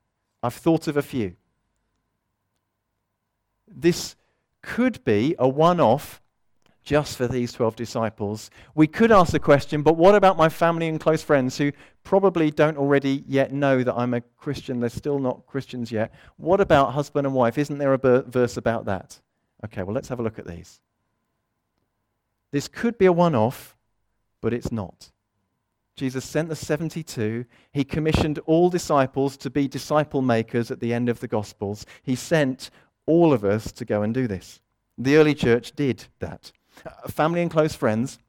[0.43, 1.35] I've thought of a few.
[3.67, 4.15] This
[4.61, 6.21] could be a one off
[6.83, 8.49] just for these 12 disciples.
[8.73, 11.71] We could ask the question, but what about my family and close friends who
[12.03, 14.79] probably don't already yet know that I'm a Christian?
[14.79, 16.13] They're still not Christians yet.
[16.37, 17.57] What about husband and wife?
[17.57, 19.19] Isn't there a verse about that?
[19.65, 20.79] Okay, well, let's have a look at these.
[22.51, 23.75] This could be a one off
[24.41, 25.11] but it's not.
[25.95, 27.45] Jesus sent the 72.
[27.73, 31.85] He commissioned all disciples to be disciple makers at the end of the Gospels.
[32.03, 32.69] He sent
[33.05, 34.61] all of us to go and do this.
[34.97, 36.51] The early church did that.
[36.85, 38.19] Uh, family and close friends,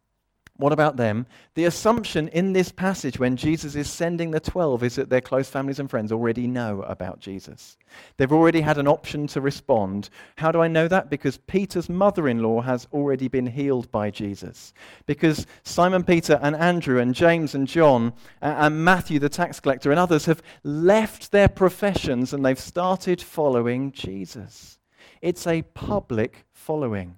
[0.60, 1.26] What about them?
[1.54, 5.48] The assumption in this passage when Jesus is sending the 12 is that their close
[5.48, 7.78] families and friends already know about Jesus.
[8.18, 10.10] They've already had an option to respond.
[10.36, 11.08] How do I know that?
[11.08, 14.74] Because Peter's mother in law has already been healed by Jesus.
[15.06, 19.98] Because Simon Peter and Andrew and James and John and Matthew the tax collector and
[19.98, 24.78] others have left their professions and they've started following Jesus.
[25.22, 27.16] It's a public following.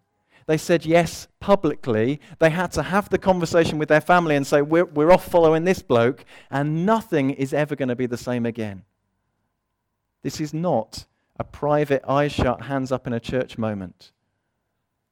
[0.53, 2.21] They said yes publicly.
[2.39, 5.65] They had to have the conversation with their family and say, We're, we're off following
[5.65, 8.83] this bloke, and nothing is ever going to be the same again.
[10.21, 11.07] This is not
[11.41, 14.13] a private, eyes shut, hands up in a church moment.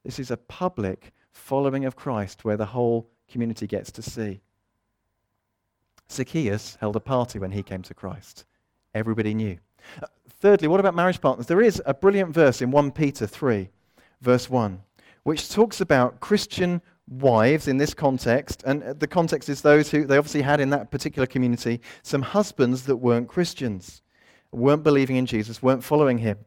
[0.05, 4.41] This is a public following of Christ where the whole community gets to see.
[6.11, 8.45] Zacchaeus held a party when he came to Christ.
[8.93, 9.57] Everybody knew.
[10.03, 10.05] Uh,
[10.39, 11.47] thirdly, what about marriage partners?
[11.47, 13.69] There is a brilliant verse in 1 Peter 3,
[14.21, 14.83] verse 1
[15.23, 18.63] which talks about Christian wives in this context.
[18.65, 22.83] And the context is those who they obviously had in that particular community some husbands
[22.83, 24.01] that weren't Christians,
[24.51, 26.37] weren't believing in Jesus, weren't following him.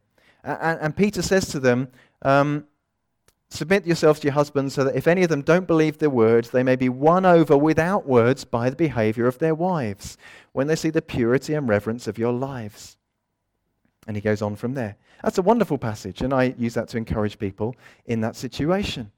[0.42, 1.88] And, and Peter says to them,
[2.22, 2.66] um,
[3.50, 6.50] Submit yourselves to your husbands so that if any of them don't believe their words,
[6.50, 10.18] they may be won over without words by the behavior of their wives
[10.52, 12.96] when they see the purity and reverence of your lives.
[14.08, 14.96] And he goes on from there.
[15.24, 19.10] That's a wonderful passage, and I use that to encourage people in that situation.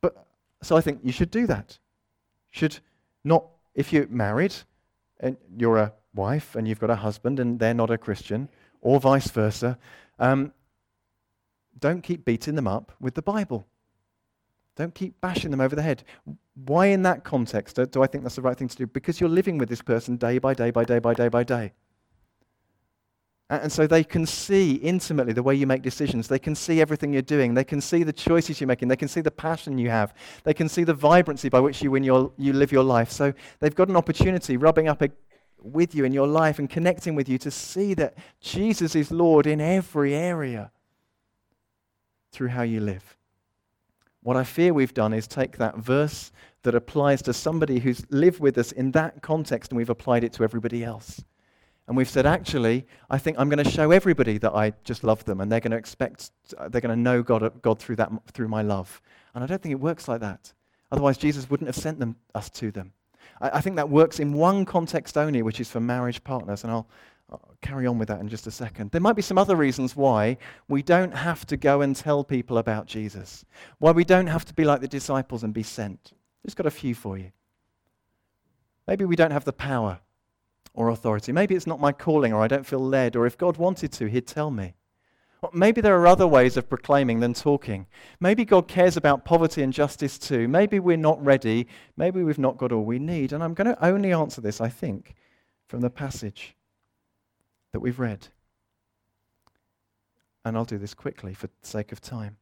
[0.00, 0.26] But
[0.60, 1.78] so I think you should do that.
[2.50, 2.80] Should
[3.22, 4.56] not, if you're married
[5.20, 8.48] and you're a wife and you've got a husband and they're not a Christian,
[8.80, 9.78] or vice versa,
[10.18, 10.52] um,
[11.78, 13.68] don't keep beating them up with the Bible.
[14.74, 16.02] Don't keep bashing them over the head.
[16.56, 18.88] Why, in that context, do I think that's the right thing to do?
[18.88, 21.72] Because you're living with this person day by day by day by day by day.
[23.48, 26.26] And so they can see intimately the way you make decisions.
[26.26, 27.54] They can see everything you're doing.
[27.54, 28.88] They can see the choices you're making.
[28.88, 30.14] They can see the passion you have.
[30.42, 33.10] They can see the vibrancy by which you, your, you live your life.
[33.10, 35.10] So they've got an opportunity rubbing up a,
[35.62, 39.46] with you in your life and connecting with you to see that Jesus is Lord
[39.46, 40.72] in every area
[42.32, 43.16] through how you live.
[44.24, 46.32] What I fear we've done is take that verse
[46.64, 50.32] that applies to somebody who's lived with us in that context and we've applied it
[50.32, 51.22] to everybody else.
[51.88, 55.24] And we've said, actually, I think I'm going to show everybody that I just love
[55.24, 56.32] them and they're going to expect,
[56.68, 59.00] they're going to know God, God through, that, through my love.
[59.34, 60.52] And I don't think it works like that.
[60.90, 62.92] Otherwise, Jesus wouldn't have sent them, us to them.
[63.40, 66.64] I, I think that works in one context only, which is for marriage partners.
[66.64, 66.88] And I'll,
[67.30, 68.90] I'll carry on with that in just a second.
[68.90, 72.58] There might be some other reasons why we don't have to go and tell people
[72.58, 73.44] about Jesus,
[73.78, 76.12] why we don't have to be like the disciples and be sent.
[76.44, 77.30] Just got a few for you.
[78.88, 80.00] Maybe we don't have the power
[80.76, 81.32] or authority.
[81.32, 84.06] Maybe it's not my calling or I don't feel led, or if God wanted to,
[84.08, 84.74] He'd tell me.
[85.52, 87.86] Maybe there are other ways of proclaiming than talking.
[88.20, 90.48] Maybe God cares about poverty and justice too.
[90.48, 91.66] Maybe we're not ready.
[91.96, 93.32] Maybe we've not got all we need.
[93.32, 95.14] And I'm going to only answer this, I think,
[95.68, 96.56] from the passage
[97.72, 98.28] that we've read.
[100.44, 102.38] And I'll do this quickly for the sake of time.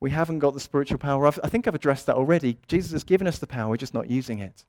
[0.00, 1.26] We haven't got the spiritual power.
[1.26, 2.58] I've, I think I've addressed that already.
[2.66, 4.64] Jesus has given us the power, we're just not using it.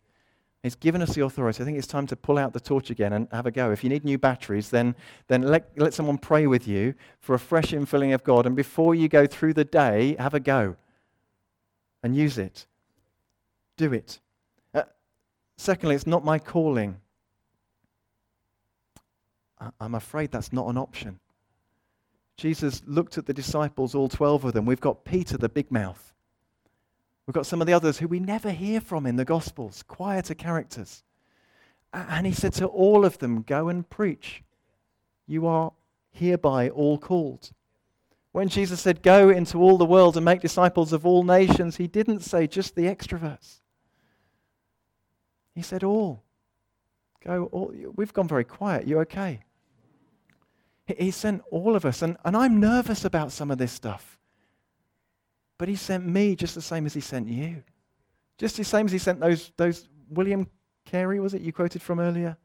[0.63, 1.61] He's given us the authority.
[1.61, 3.71] I think it's time to pull out the torch again and have a go.
[3.71, 4.95] If you need new batteries, then,
[5.27, 8.45] then let, let someone pray with you for a fresh infilling of God.
[8.45, 10.77] And before you go through the day, have a go
[12.01, 12.65] and use it.
[13.75, 14.21] Do it.
[14.73, 14.83] Uh,
[15.57, 16.95] secondly, it's not my calling.
[19.81, 21.19] I'm afraid that's not an option.
[22.37, 24.65] Jesus looked at the disciples, all 12 of them.
[24.65, 26.12] We've got Peter, the big mouth.
[27.25, 30.33] We've got some of the others who we never hear from in the Gospels, quieter
[30.33, 31.03] characters.
[31.93, 34.43] And he said to all of them, Go and preach.
[35.25, 35.71] You are
[36.11, 37.51] hereby all called.
[38.31, 41.87] When Jesus said, Go into all the world and make disciples of all nations, he
[41.87, 43.61] didn't say just the extroverts.
[45.55, 46.23] He said, All.
[47.23, 47.73] Go, all.
[47.95, 48.87] We've gone very quiet.
[48.87, 49.41] You okay?
[50.85, 52.01] He sent all of us.
[52.01, 54.19] And, and I'm nervous about some of this stuff.
[55.63, 57.63] But he sent me just the same as he sent you.
[58.37, 60.49] Just the same as he sent those, those William
[60.83, 62.35] Carey, was it, you quoted from earlier?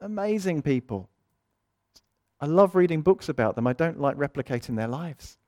[0.00, 1.10] Amazing people.
[2.40, 3.66] I love reading books about them.
[3.66, 5.38] I don't like replicating their lives.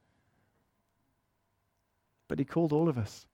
[2.27, 3.27] But he called all of us.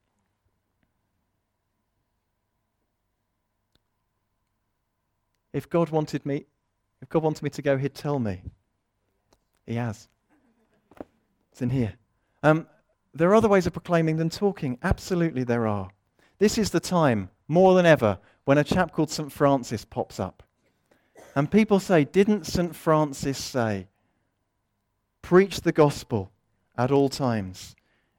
[5.55, 6.45] If God wanted me,
[7.01, 8.43] if God wanted me to go, he'd tell me.
[9.65, 10.07] He has.
[11.51, 11.95] It's in here.
[12.43, 12.67] Um,
[13.19, 14.79] there are other ways of proclaiming than talking.
[14.83, 15.91] Absolutely, there are.
[16.39, 19.33] This is the time, more than ever, when a chap called St.
[19.33, 20.43] Francis pops up.
[21.35, 22.75] And people say, Didn't St.
[22.75, 23.89] Francis say,
[25.23, 26.31] preach the gospel
[26.79, 27.75] at all times,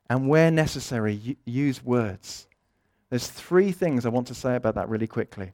[0.10, 2.48] and where necessary, use words?
[3.10, 5.54] There's three things I want to say about that really quickly.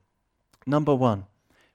[0.66, 1.26] Number one,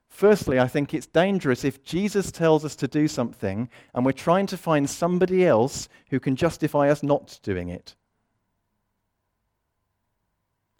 [0.08, 4.46] firstly, I think it's dangerous if Jesus tells us to do something and we're trying
[4.48, 7.94] to find somebody else who can justify us not doing it.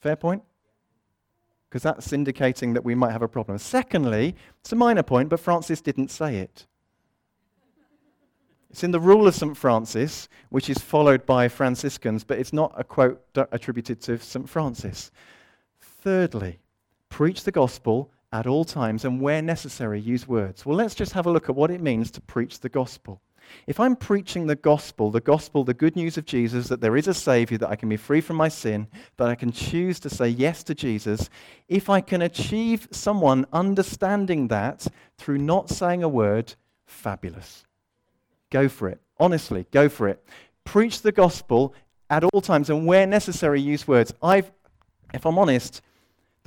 [0.01, 0.43] Fair point?
[1.69, 3.59] Because that's indicating that we might have a problem.
[3.59, 6.67] Secondly, it's a minor point, but Francis didn't say it.
[8.71, 9.57] It's in the Rule of St.
[9.57, 14.49] Francis, which is followed by Franciscans, but it's not a quote attributed to St.
[14.49, 15.11] Francis.
[15.81, 16.59] Thirdly,
[17.09, 20.67] preach the gospel at all times and where necessary, use words.
[20.67, 23.21] Well, let's just have a look at what it means to preach the gospel.
[23.67, 27.09] If I'm preaching the gospel, the gospel, the good news of Jesus, that there is
[27.09, 30.11] a Savior, that I can be free from my sin, that I can choose to
[30.11, 31.31] say yes to Jesus,
[31.69, 34.87] if I can achieve someone understanding that
[35.17, 36.55] through not saying a word,
[36.87, 37.65] fabulous.
[38.51, 39.01] Go for it.
[39.19, 40.23] Honestly, go for it.
[40.65, 41.75] Preach the gospel
[42.11, 44.13] at all times and where necessary, use words.
[44.23, 44.51] I've,
[45.13, 45.83] if I'm honest,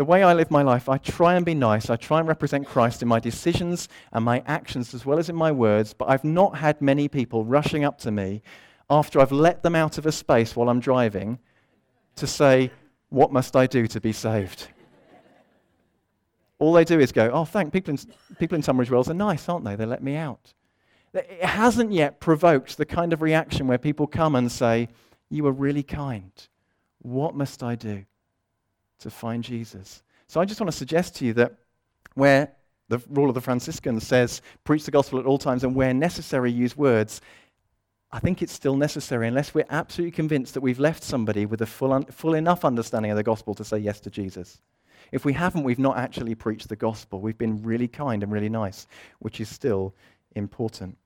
[0.01, 1.91] the way I live my life, I try and be nice.
[1.91, 5.35] I try and represent Christ in my decisions and my actions as well as in
[5.35, 8.41] my words, but I've not had many people rushing up to me
[8.89, 11.37] after I've let them out of a space while I'm driving
[12.15, 12.71] to say,
[13.09, 14.69] What must I do to be saved?
[16.57, 17.99] All they do is go, Oh, thank people in,
[18.39, 19.75] people in Tunbridge Wells are nice, aren't they?
[19.75, 20.55] They let me out.
[21.13, 24.89] It hasn't yet provoked the kind of reaction where people come and say,
[25.29, 26.31] You were really kind.
[27.03, 28.05] What must I do?
[29.01, 30.03] To find Jesus.
[30.27, 31.55] So I just want to suggest to you that
[32.15, 32.53] where
[32.89, 36.51] the rule of the Franciscans says, preach the gospel at all times and where necessary,
[36.51, 37.21] use words,
[38.11, 41.65] I think it's still necessary unless we're absolutely convinced that we've left somebody with a
[41.65, 44.61] full, un- full enough understanding of the gospel to say yes to Jesus.
[45.11, 47.21] If we haven't, we've not actually preached the gospel.
[47.21, 48.87] We've been really kind and really nice,
[49.19, 49.95] which is still
[50.35, 50.97] important.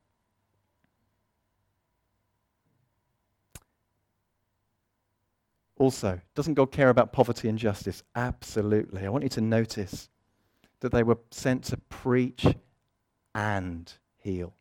[5.77, 8.03] Also, doesn't God care about poverty and justice?
[8.15, 9.05] Absolutely.
[9.05, 10.09] I want you to notice
[10.79, 12.45] that they were sent to preach
[13.33, 14.53] and heal.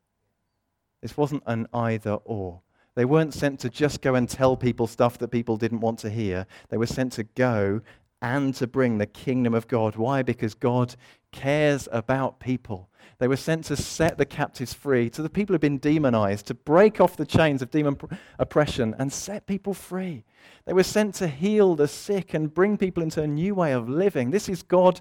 [1.02, 2.62] This wasn't an either or.
[2.96, 6.10] They weren't sent to just go and tell people stuff that people didn't want to
[6.10, 6.46] hear.
[6.68, 7.80] They were sent to go
[8.22, 9.96] and to bring the kingdom of God.
[9.96, 10.22] Why?
[10.22, 10.96] Because God
[11.30, 12.88] cares about people.
[13.18, 16.46] They were sent to set the captives free, to the people who have been demonized,
[16.46, 17.96] to break off the chains of demon
[18.38, 20.24] oppression and set people free.
[20.64, 23.88] They were sent to heal the sick and bring people into a new way of
[23.88, 24.30] living.
[24.30, 25.00] This is God,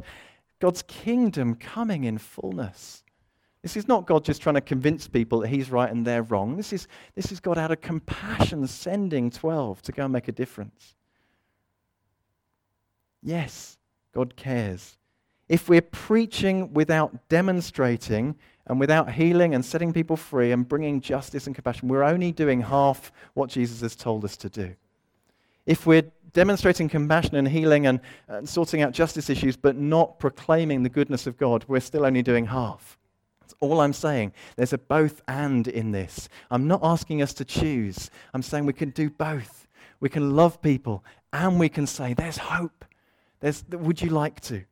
[0.59, 3.03] God's kingdom coming in fullness.
[3.61, 6.57] This is not God just trying to convince people that He's right and they're wrong.
[6.57, 10.33] This is, this is God out of compassion sending 12 to go and make a
[10.33, 10.95] difference.
[13.21, 13.77] Yes,
[14.13, 14.97] God cares.
[15.49, 18.35] If we're preaching without demonstrating
[18.67, 22.61] and without healing and setting people free and bringing justice and compassion, we're only doing
[22.61, 24.73] half what Jesus has told us to do.
[25.65, 26.03] If we're
[26.33, 31.27] demonstrating compassion and healing and, and sorting out justice issues, but not proclaiming the goodness
[31.27, 32.97] of God, we're still only doing half.
[33.41, 34.33] That's all I'm saying.
[34.55, 36.29] There's a both and in this.
[36.49, 38.09] I'm not asking us to choose.
[38.33, 39.67] I'm saying we can do both.
[39.99, 42.85] We can love people and we can say, There's hope.
[43.41, 44.63] There's, would you like to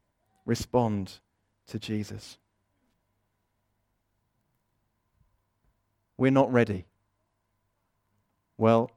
[0.46, 1.20] respond
[1.68, 2.38] to Jesus?
[6.18, 6.86] We're not ready.
[8.58, 8.92] Well,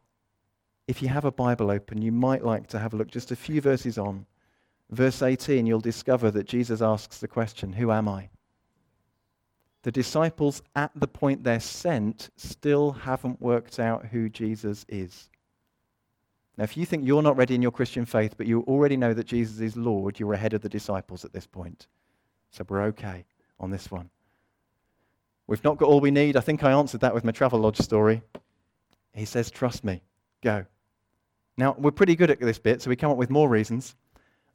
[0.86, 3.36] if you have a Bible open, you might like to have a look just a
[3.36, 4.26] few verses on.
[4.90, 8.28] Verse 18, you'll discover that Jesus asks the question, Who am I?
[9.82, 15.30] The disciples, at the point they're sent, still haven't worked out who Jesus is.
[16.56, 19.12] Now, if you think you're not ready in your Christian faith, but you already know
[19.12, 21.88] that Jesus is Lord, you're ahead of the disciples at this point.
[22.50, 23.24] So we're okay
[23.58, 24.10] on this one.
[25.46, 26.36] We've not got all we need.
[26.36, 28.22] I think I answered that with my Travelodge story.
[29.12, 30.02] He says, Trust me,
[30.42, 30.64] go.
[31.56, 33.94] Now, we're pretty good at this bit, so we come up with more reasons.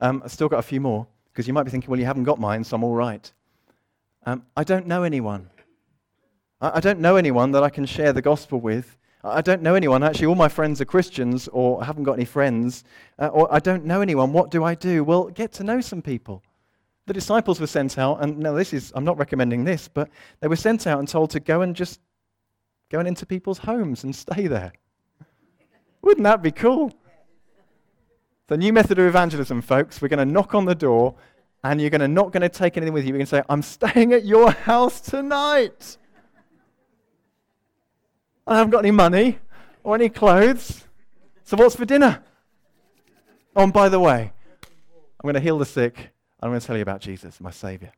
[0.02, 2.24] Um, I've still got a few more, because you might be thinking, well, you haven't
[2.24, 3.32] got mine, so I'm all right.
[4.26, 5.50] Um, I don't know anyone.
[6.60, 9.76] I, I don't know anyone that I can share the gospel with I don't know
[9.76, 10.02] anyone.
[10.02, 12.86] Actually, all my friends are Christians or I haven't got any friends.
[13.18, 14.32] Uh, or I don't know anyone.
[14.32, 15.04] What do I do?
[15.04, 16.42] Well, get to know some people.
[17.06, 20.10] The disciples were sent out, and now this is, I'm not recommending this, but
[20.42, 22.00] they were sent out and told to go and just
[22.90, 24.72] go into people's homes and stay there.
[26.02, 26.94] Wouldn't that be cool?
[28.48, 31.16] The new method of evangelism, folks, we're going to knock on the door
[31.64, 33.10] and you're going to not going to take anything with you.
[33.10, 35.98] You're going to say, I'm staying at your house tonight.
[38.50, 39.38] I haven't got any money
[39.84, 40.84] or any clothes.
[41.44, 42.24] So what's for dinner?
[43.56, 44.34] Oh, and by the way,
[44.64, 46.10] I'm going to heal the sick.
[46.40, 47.92] I'm going to tell you about Jesus, my Savior.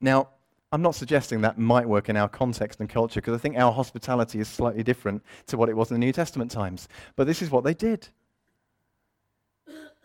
[0.00, 0.30] Now,
[0.72, 3.70] I'm not suggesting that might work in our context and culture because I think our
[3.70, 6.88] hospitality is slightly different to what it was in the New Testament times.
[7.14, 8.08] But this is what they did.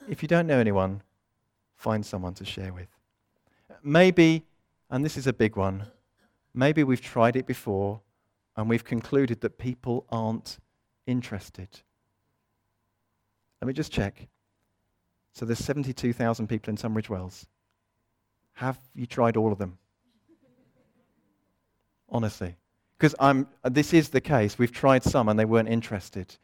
[0.07, 1.01] if you don't know anyone,
[1.75, 2.89] find someone to share with.
[3.81, 4.43] Maybe,
[4.91, 5.87] and this is a big one,
[6.53, 8.01] maybe we've tried it before
[8.57, 10.57] and we've concluded that people aren't
[11.07, 11.67] interested.
[13.61, 14.27] Let me just check.
[15.33, 17.45] So there's 72,000 people in Tunbridge Wells.
[18.53, 19.77] Have you tried all of them?
[22.09, 22.55] Honestly.
[22.97, 24.57] Because I'm, this is the case.
[24.57, 26.35] We've tried some and they weren't interested.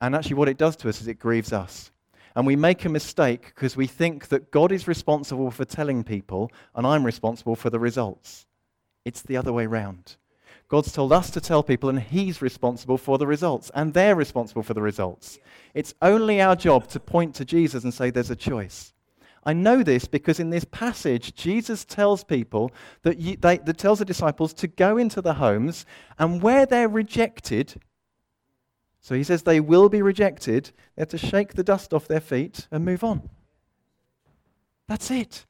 [0.00, 1.90] And actually, what it does to us is it grieves us.
[2.34, 6.50] And we make a mistake because we think that God is responsible for telling people
[6.74, 8.46] and I'm responsible for the results.
[9.04, 10.16] It's the other way round.
[10.68, 14.62] God's told us to tell people and He's responsible for the results and they're responsible
[14.62, 15.38] for the results.
[15.74, 18.92] It's only our job to point to Jesus and say there's a choice.
[19.44, 22.70] I know this because in this passage, Jesus tells people
[23.02, 25.86] that, you, they, that tells the disciples to go into the homes
[26.18, 27.80] and where they're rejected,
[29.00, 30.72] so he says they will be rejected.
[30.94, 33.30] They have to shake the dust off their feet and move on.
[34.86, 35.46] That's it.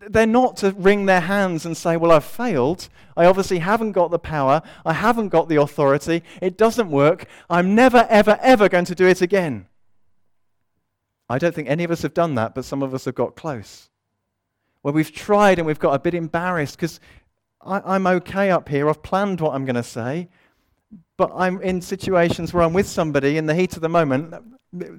[0.00, 2.88] They're not to wring their hands and say, Well, I've failed.
[3.16, 4.62] I obviously haven't got the power.
[4.84, 6.22] I haven't got the authority.
[6.40, 7.26] It doesn't work.
[7.50, 9.66] I'm never, ever, ever going to do it again.
[11.28, 13.36] I don't think any of us have done that, but some of us have got
[13.36, 13.90] close.
[14.82, 17.00] Where we've tried and we've got a bit embarrassed because
[17.60, 18.88] I'm okay up here.
[18.88, 20.28] I've planned what I'm going to say
[21.16, 24.34] but I'm in situations where I'm with somebody in the heat of the moment.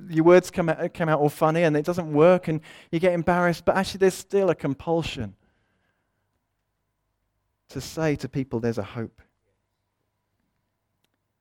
[0.09, 2.61] Your words come out, come out all funny and it doesn't work and
[2.91, 5.35] you get embarrassed, but actually, there's still a compulsion
[7.69, 9.21] to say to people there's a hope.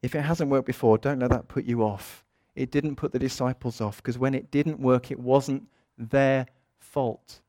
[0.03, 2.25] If it hasn't worked before, don't let that put you off.
[2.55, 5.65] It didn't put the disciples off because when it didn't work, it wasn't
[5.97, 6.47] their
[6.79, 7.41] fault.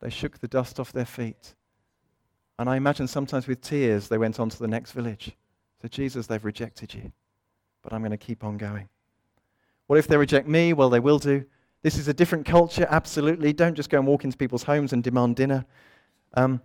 [0.00, 1.54] They shook the dust off their feet.
[2.58, 5.36] And I imagine sometimes with tears, they went on to the next village.
[5.80, 7.12] So, Jesus, they've rejected you,
[7.82, 8.88] but I'm going to keep on going.
[9.86, 10.72] What if they reject me?
[10.72, 11.44] Well, they will do.
[11.82, 13.52] This is a different culture, absolutely.
[13.52, 15.64] Don't just go and walk into people's homes and demand dinner.
[16.34, 16.60] Um,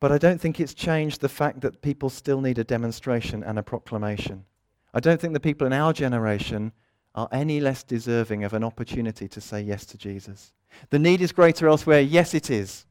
[0.00, 3.58] but I don't think it's changed the fact that people still need a demonstration and
[3.58, 4.44] a proclamation.
[4.92, 6.72] I don't think the people in our generation
[7.14, 10.52] are any less deserving of an opportunity to say yes to Jesus.
[10.90, 12.00] The need is greater elsewhere.
[12.00, 12.84] Yes, it is.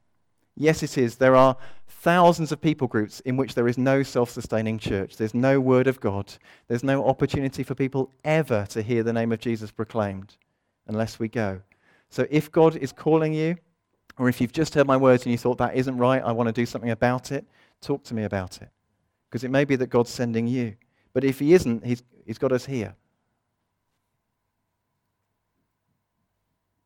[0.55, 1.17] Yes, it is.
[1.17, 5.17] There are thousands of people groups in which there is no self sustaining church.
[5.17, 6.33] There's no word of God.
[6.67, 10.37] There's no opportunity for people ever to hear the name of Jesus proclaimed
[10.87, 11.61] unless we go.
[12.09, 13.57] So if God is calling you,
[14.17, 16.47] or if you've just heard my words and you thought that isn't right, I want
[16.47, 17.45] to do something about it,
[17.81, 18.69] talk to me about it.
[19.29, 20.75] Because it may be that God's sending you.
[21.11, 22.95] But if He isn't, He's, he's got us here.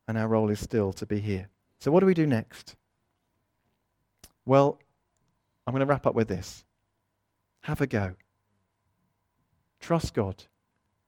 [0.08, 1.50] And our role is still to be here.
[1.80, 2.76] So, what do we do next?
[4.50, 4.80] Well,
[5.68, 6.66] I'm going to wrap up with this.
[7.62, 8.16] Have a go.
[9.80, 10.44] Trust God.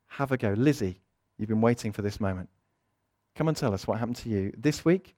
[0.09, 0.53] Have a go.
[0.55, 1.01] Lizzie,
[1.39, 2.49] you've been waiting for this moment.
[3.33, 5.15] Come and tell us what happened to you this week.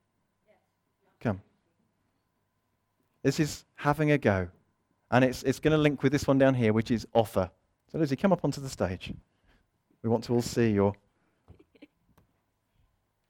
[1.20, 1.42] Come.
[3.24, 4.48] This is having a go.
[5.12, 7.52] And it's, it's going to link with this one down here, which is offer.
[7.92, 9.12] So, Lizzie, come up onto the stage.
[10.02, 10.94] We want to all see your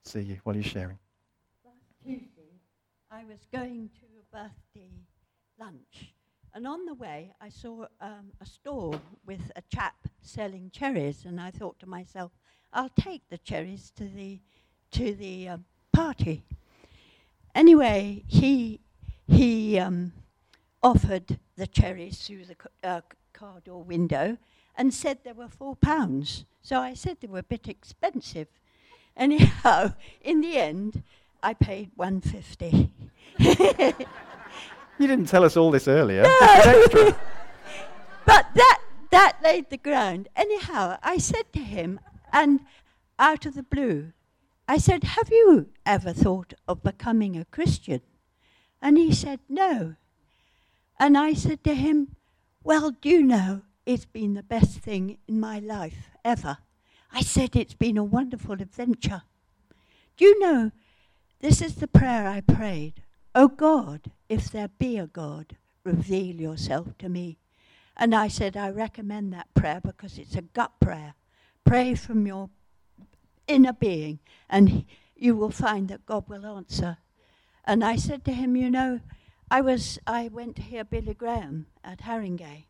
[0.04, 1.00] see you while you're sharing.
[1.66, 2.60] Last Tuesday,
[3.10, 4.90] I was going to birthday
[5.60, 6.14] lunch.
[6.56, 11.40] And on the way, I saw um, a stall with a chap selling cherries, and
[11.40, 12.32] I thought to myself,
[12.72, 14.40] I'll take the cherries to the
[14.92, 16.44] to the um, party.
[17.56, 18.80] Anyway, he
[19.28, 20.14] he um,
[20.82, 23.02] offered the cherries through the uh,
[23.34, 24.38] car door window
[24.76, 26.46] and said they were four pounds.
[26.62, 28.48] So I said they were a bit expensive.
[29.16, 31.04] Anyhow, in the end,
[31.42, 32.93] I paid one fifty.
[35.00, 36.24] You didn't tell us all this earlier.
[36.24, 36.30] No.
[38.26, 38.82] but that,
[39.12, 40.30] that laid the ground.
[40.36, 42.00] Anyhow, I said to him,
[42.32, 42.62] and
[43.18, 44.14] out of the blue,
[44.68, 48.02] I said, Have you ever thought of becoming a Christian?
[48.82, 49.96] And he said, No.
[51.00, 52.16] And I said to him,
[52.64, 56.60] Well, do you know, it's been the best thing in my life ever.
[57.12, 59.24] I said, It's been a wonderful adventure.
[60.18, 60.72] Do you know,
[61.40, 63.02] this is the prayer I prayed.
[63.36, 67.40] Oh God, if there be a God, reveal yourself to me.
[67.98, 71.16] And I said, I recommend that prayer because it's a gut prayer.
[71.64, 72.52] Pray from your
[73.48, 74.20] inner being,
[74.50, 76.98] and you will find that God will answer.
[77.66, 79.00] And I said to him, You know,
[79.50, 82.66] I was I went to hear Billy Graham at Harringay,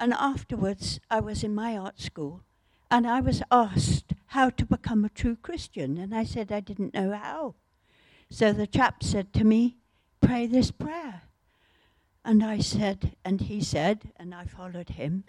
[0.00, 2.44] and afterwards I was in my art school,
[2.90, 6.94] and I was asked how to become a true Christian, and I said I didn't
[6.94, 7.56] know how.
[8.30, 9.76] So the chap said to me,
[10.22, 11.22] pray this prayer.
[12.24, 15.24] And I said, and he said, and I followed him,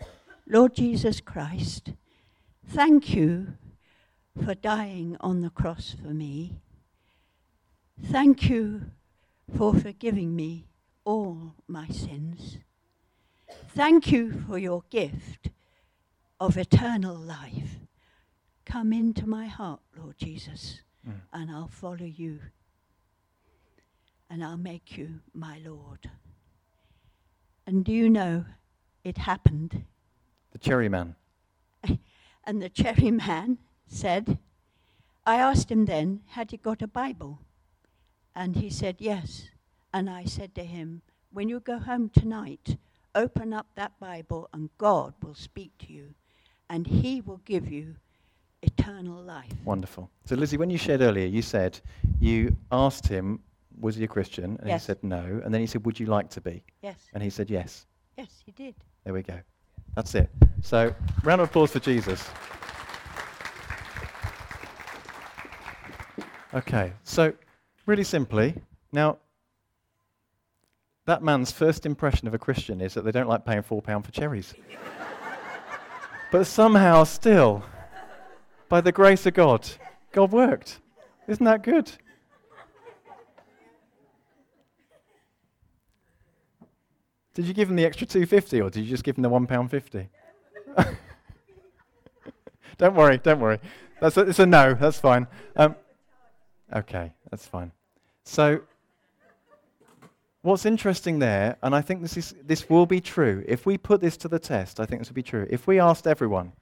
[0.48, 1.94] Lord Jesus Christ,
[2.68, 3.54] thank you
[4.44, 6.60] for dying on the cross for me.
[8.02, 8.92] Thank you
[9.58, 10.68] for forgiving me
[11.04, 12.58] all my sins.
[13.70, 15.50] Thank you for your gift
[16.40, 17.80] of eternal life.
[18.66, 21.22] Come into my heart, Lord Jesus, Mm.
[21.34, 22.40] and I'll follow you.
[24.34, 26.10] And I'll make you my Lord.
[27.68, 28.46] And do you know,
[29.04, 29.84] it happened.
[30.54, 31.16] The cherry man.
[32.44, 34.40] And the cherry man said,
[35.24, 37.42] I asked him then, had he got a Bible?
[38.36, 39.50] And he said, yes.
[39.94, 42.78] And I said to him, when you go home tonight,
[43.14, 46.16] open up that Bible and God will speak to you
[46.72, 47.98] and he will give you
[48.64, 49.54] eternal life.
[49.64, 50.10] Wonderful.
[50.26, 51.80] So, Lizzie, when you shared earlier, you said
[52.20, 53.40] you asked him,
[53.80, 54.58] was he a Christian?
[54.60, 54.84] And Yes.
[54.84, 55.42] he said no.
[55.44, 56.64] And then he said, would you like to be?
[56.82, 57.86] Yes, And he said yes.
[58.18, 58.76] yes, he did.
[59.04, 59.40] There we go.
[59.96, 60.30] That's it.
[60.62, 60.94] So,
[61.24, 62.28] round of applause for Jesus.
[66.54, 67.34] Okay, so
[67.88, 68.56] really simply,
[68.92, 69.18] now,
[71.06, 74.12] that man's first impression of a Christian is that they don't like paying £4 for
[74.12, 74.54] cherries.
[76.32, 77.64] but somehow, still,
[78.70, 79.68] by the grace of God,
[80.12, 80.80] God worked.
[81.28, 81.92] Isn't that good?
[87.34, 90.08] Did you give him the extra 250 or did you just give him the £1.50?
[92.78, 93.60] don't worry, don't worry.
[94.00, 95.28] That's a, it's a no, that's fine.
[95.56, 95.76] Um,
[96.74, 97.72] okay, that's fine.
[98.24, 98.62] So,
[100.42, 104.02] what's interesting there, and I think this, is, this will be true, if we put
[104.02, 105.48] this to the test, I think this will be true.
[105.50, 106.54] If we asked everyone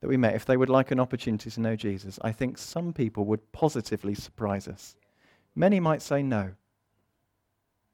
[0.00, 2.92] that we met if they would like an opportunity to know Jesus, I think some
[2.92, 4.96] people would positively surprise us.
[5.54, 6.52] Many might say no.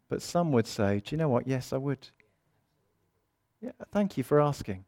[0.09, 1.47] But some would say, Do you know what?
[1.47, 2.09] Yes, I would.
[3.61, 4.85] Yeah, thank you for asking.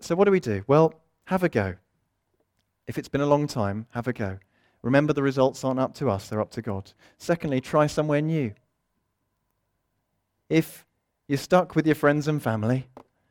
[0.00, 0.64] So, what do we do?
[0.66, 0.94] Well,
[1.26, 1.74] have a go.
[2.86, 4.38] If it's been a long time, have a go.
[4.82, 6.92] Remember, the results aren't up to us, they're up to God.
[7.18, 8.52] Secondly, try somewhere new.
[10.50, 10.84] If
[11.26, 12.86] you're stuck with your friends and family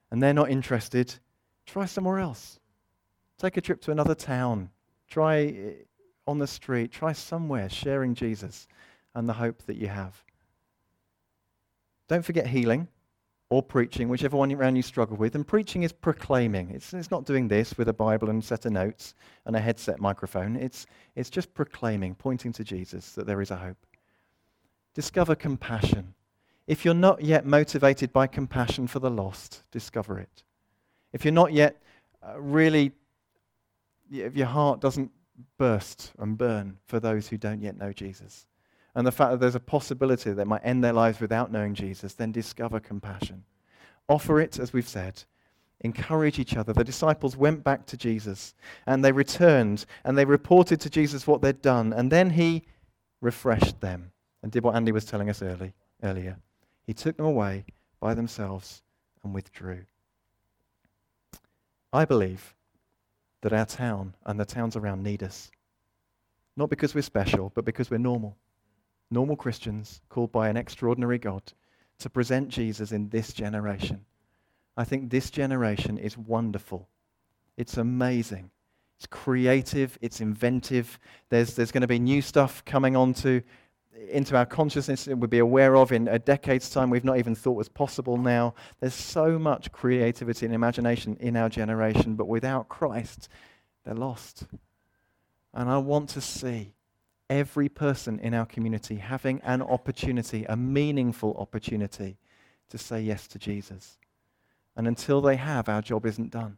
[0.09, 1.13] and they're not interested,
[1.67, 2.59] try somewhere else.
[3.37, 4.69] Take a trip to another town.
[5.07, 5.71] Try eh,
[6.25, 6.91] on the street.
[6.91, 8.67] Try somewhere sharing Jesus
[9.13, 10.23] and the hope that you have.
[12.07, 12.87] Don't forget healing
[13.49, 15.35] or preaching, whichever one around you struggle with.
[15.35, 16.71] And preaching is proclaiming.
[16.71, 19.13] It's, it's not doing this with a Bible and a set of notes
[19.45, 20.55] and a headset microphone.
[20.55, 20.85] It's,
[21.15, 23.77] it's just proclaiming, pointing to Jesus that there is a hope.
[24.95, 26.13] Discover compassion.
[26.65, 30.43] If you're not yet motivated by compassion for the lost, discover it.
[31.11, 31.81] If you're not yet
[32.25, 32.91] uh, really,
[34.11, 35.11] if your heart doesn't
[35.57, 38.47] burst and burn for those who don't yet know Jesus,
[38.95, 41.73] and the fact that there's a possibility that they might end their lives without knowing
[41.73, 43.43] Jesus, then discover compassion.
[44.07, 45.23] Offer it, as we've said.
[45.81, 46.73] Encourage each other.
[46.73, 48.53] The disciples went back to Jesus
[48.85, 51.91] and they returned and they reported to Jesus what they'd done.
[51.91, 52.63] And then he
[53.19, 54.11] refreshed them
[54.43, 55.73] and did what Andy was telling us early,
[56.03, 56.37] earlier.
[56.85, 57.65] He took them away
[57.99, 58.83] by themselves
[59.23, 59.85] and withdrew.
[61.91, 62.55] I believe
[63.41, 65.51] that our town and the towns around need us.
[66.55, 68.37] Not because we're special, but because we're normal
[69.13, 71.53] normal Christians called by an extraordinary God
[71.99, 74.05] to present Jesus in this generation.
[74.75, 76.89] I think this generation is wonderful.
[77.55, 78.49] It's amazing.
[78.97, 79.97] It's creative.
[80.01, 80.99] It's inventive.
[81.29, 83.41] There's, there's going to be new stuff coming onto
[84.09, 87.35] into our consciousness that we'll be aware of in a decade's time we've not even
[87.35, 88.53] thought was possible now.
[88.79, 93.29] There's so much creativity and imagination in our generation, but without Christ,
[93.83, 94.45] they're lost.
[95.53, 96.73] And I want to see
[97.33, 102.15] every person in our community having an opportunity, a meaningful opportunity
[102.69, 103.97] to say yes to Jesus.
[104.75, 106.57] And until they have, our job isn't done.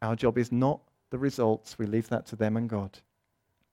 [0.00, 0.80] Our job is not
[1.10, 2.98] the results, we leave that to them and God.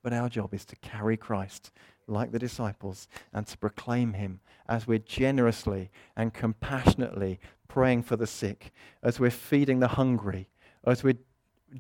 [0.04, 1.72] But our job is to carry Christ
[2.08, 7.40] like the disciples and to proclaim him as we're generously and compassionately
[7.70, 10.50] praying for the sick, as we're feeding the hungry,
[10.86, 11.20] as we're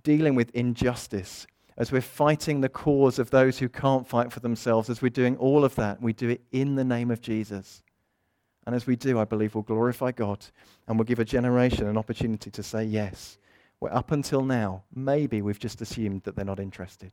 [0.04, 1.48] dealing with injustice,
[1.78, 5.38] as we're fighting the cause of those who can't fight for themselves, as we're doing
[5.38, 7.84] all of that, we do it in the name of Jesus.
[8.66, 10.46] And as we do, I believe we'll glorify God
[10.88, 13.38] and we'll give a generation an opportunity to say yes.
[13.80, 17.12] Where up until now, maybe we've just assumed that they're not interested.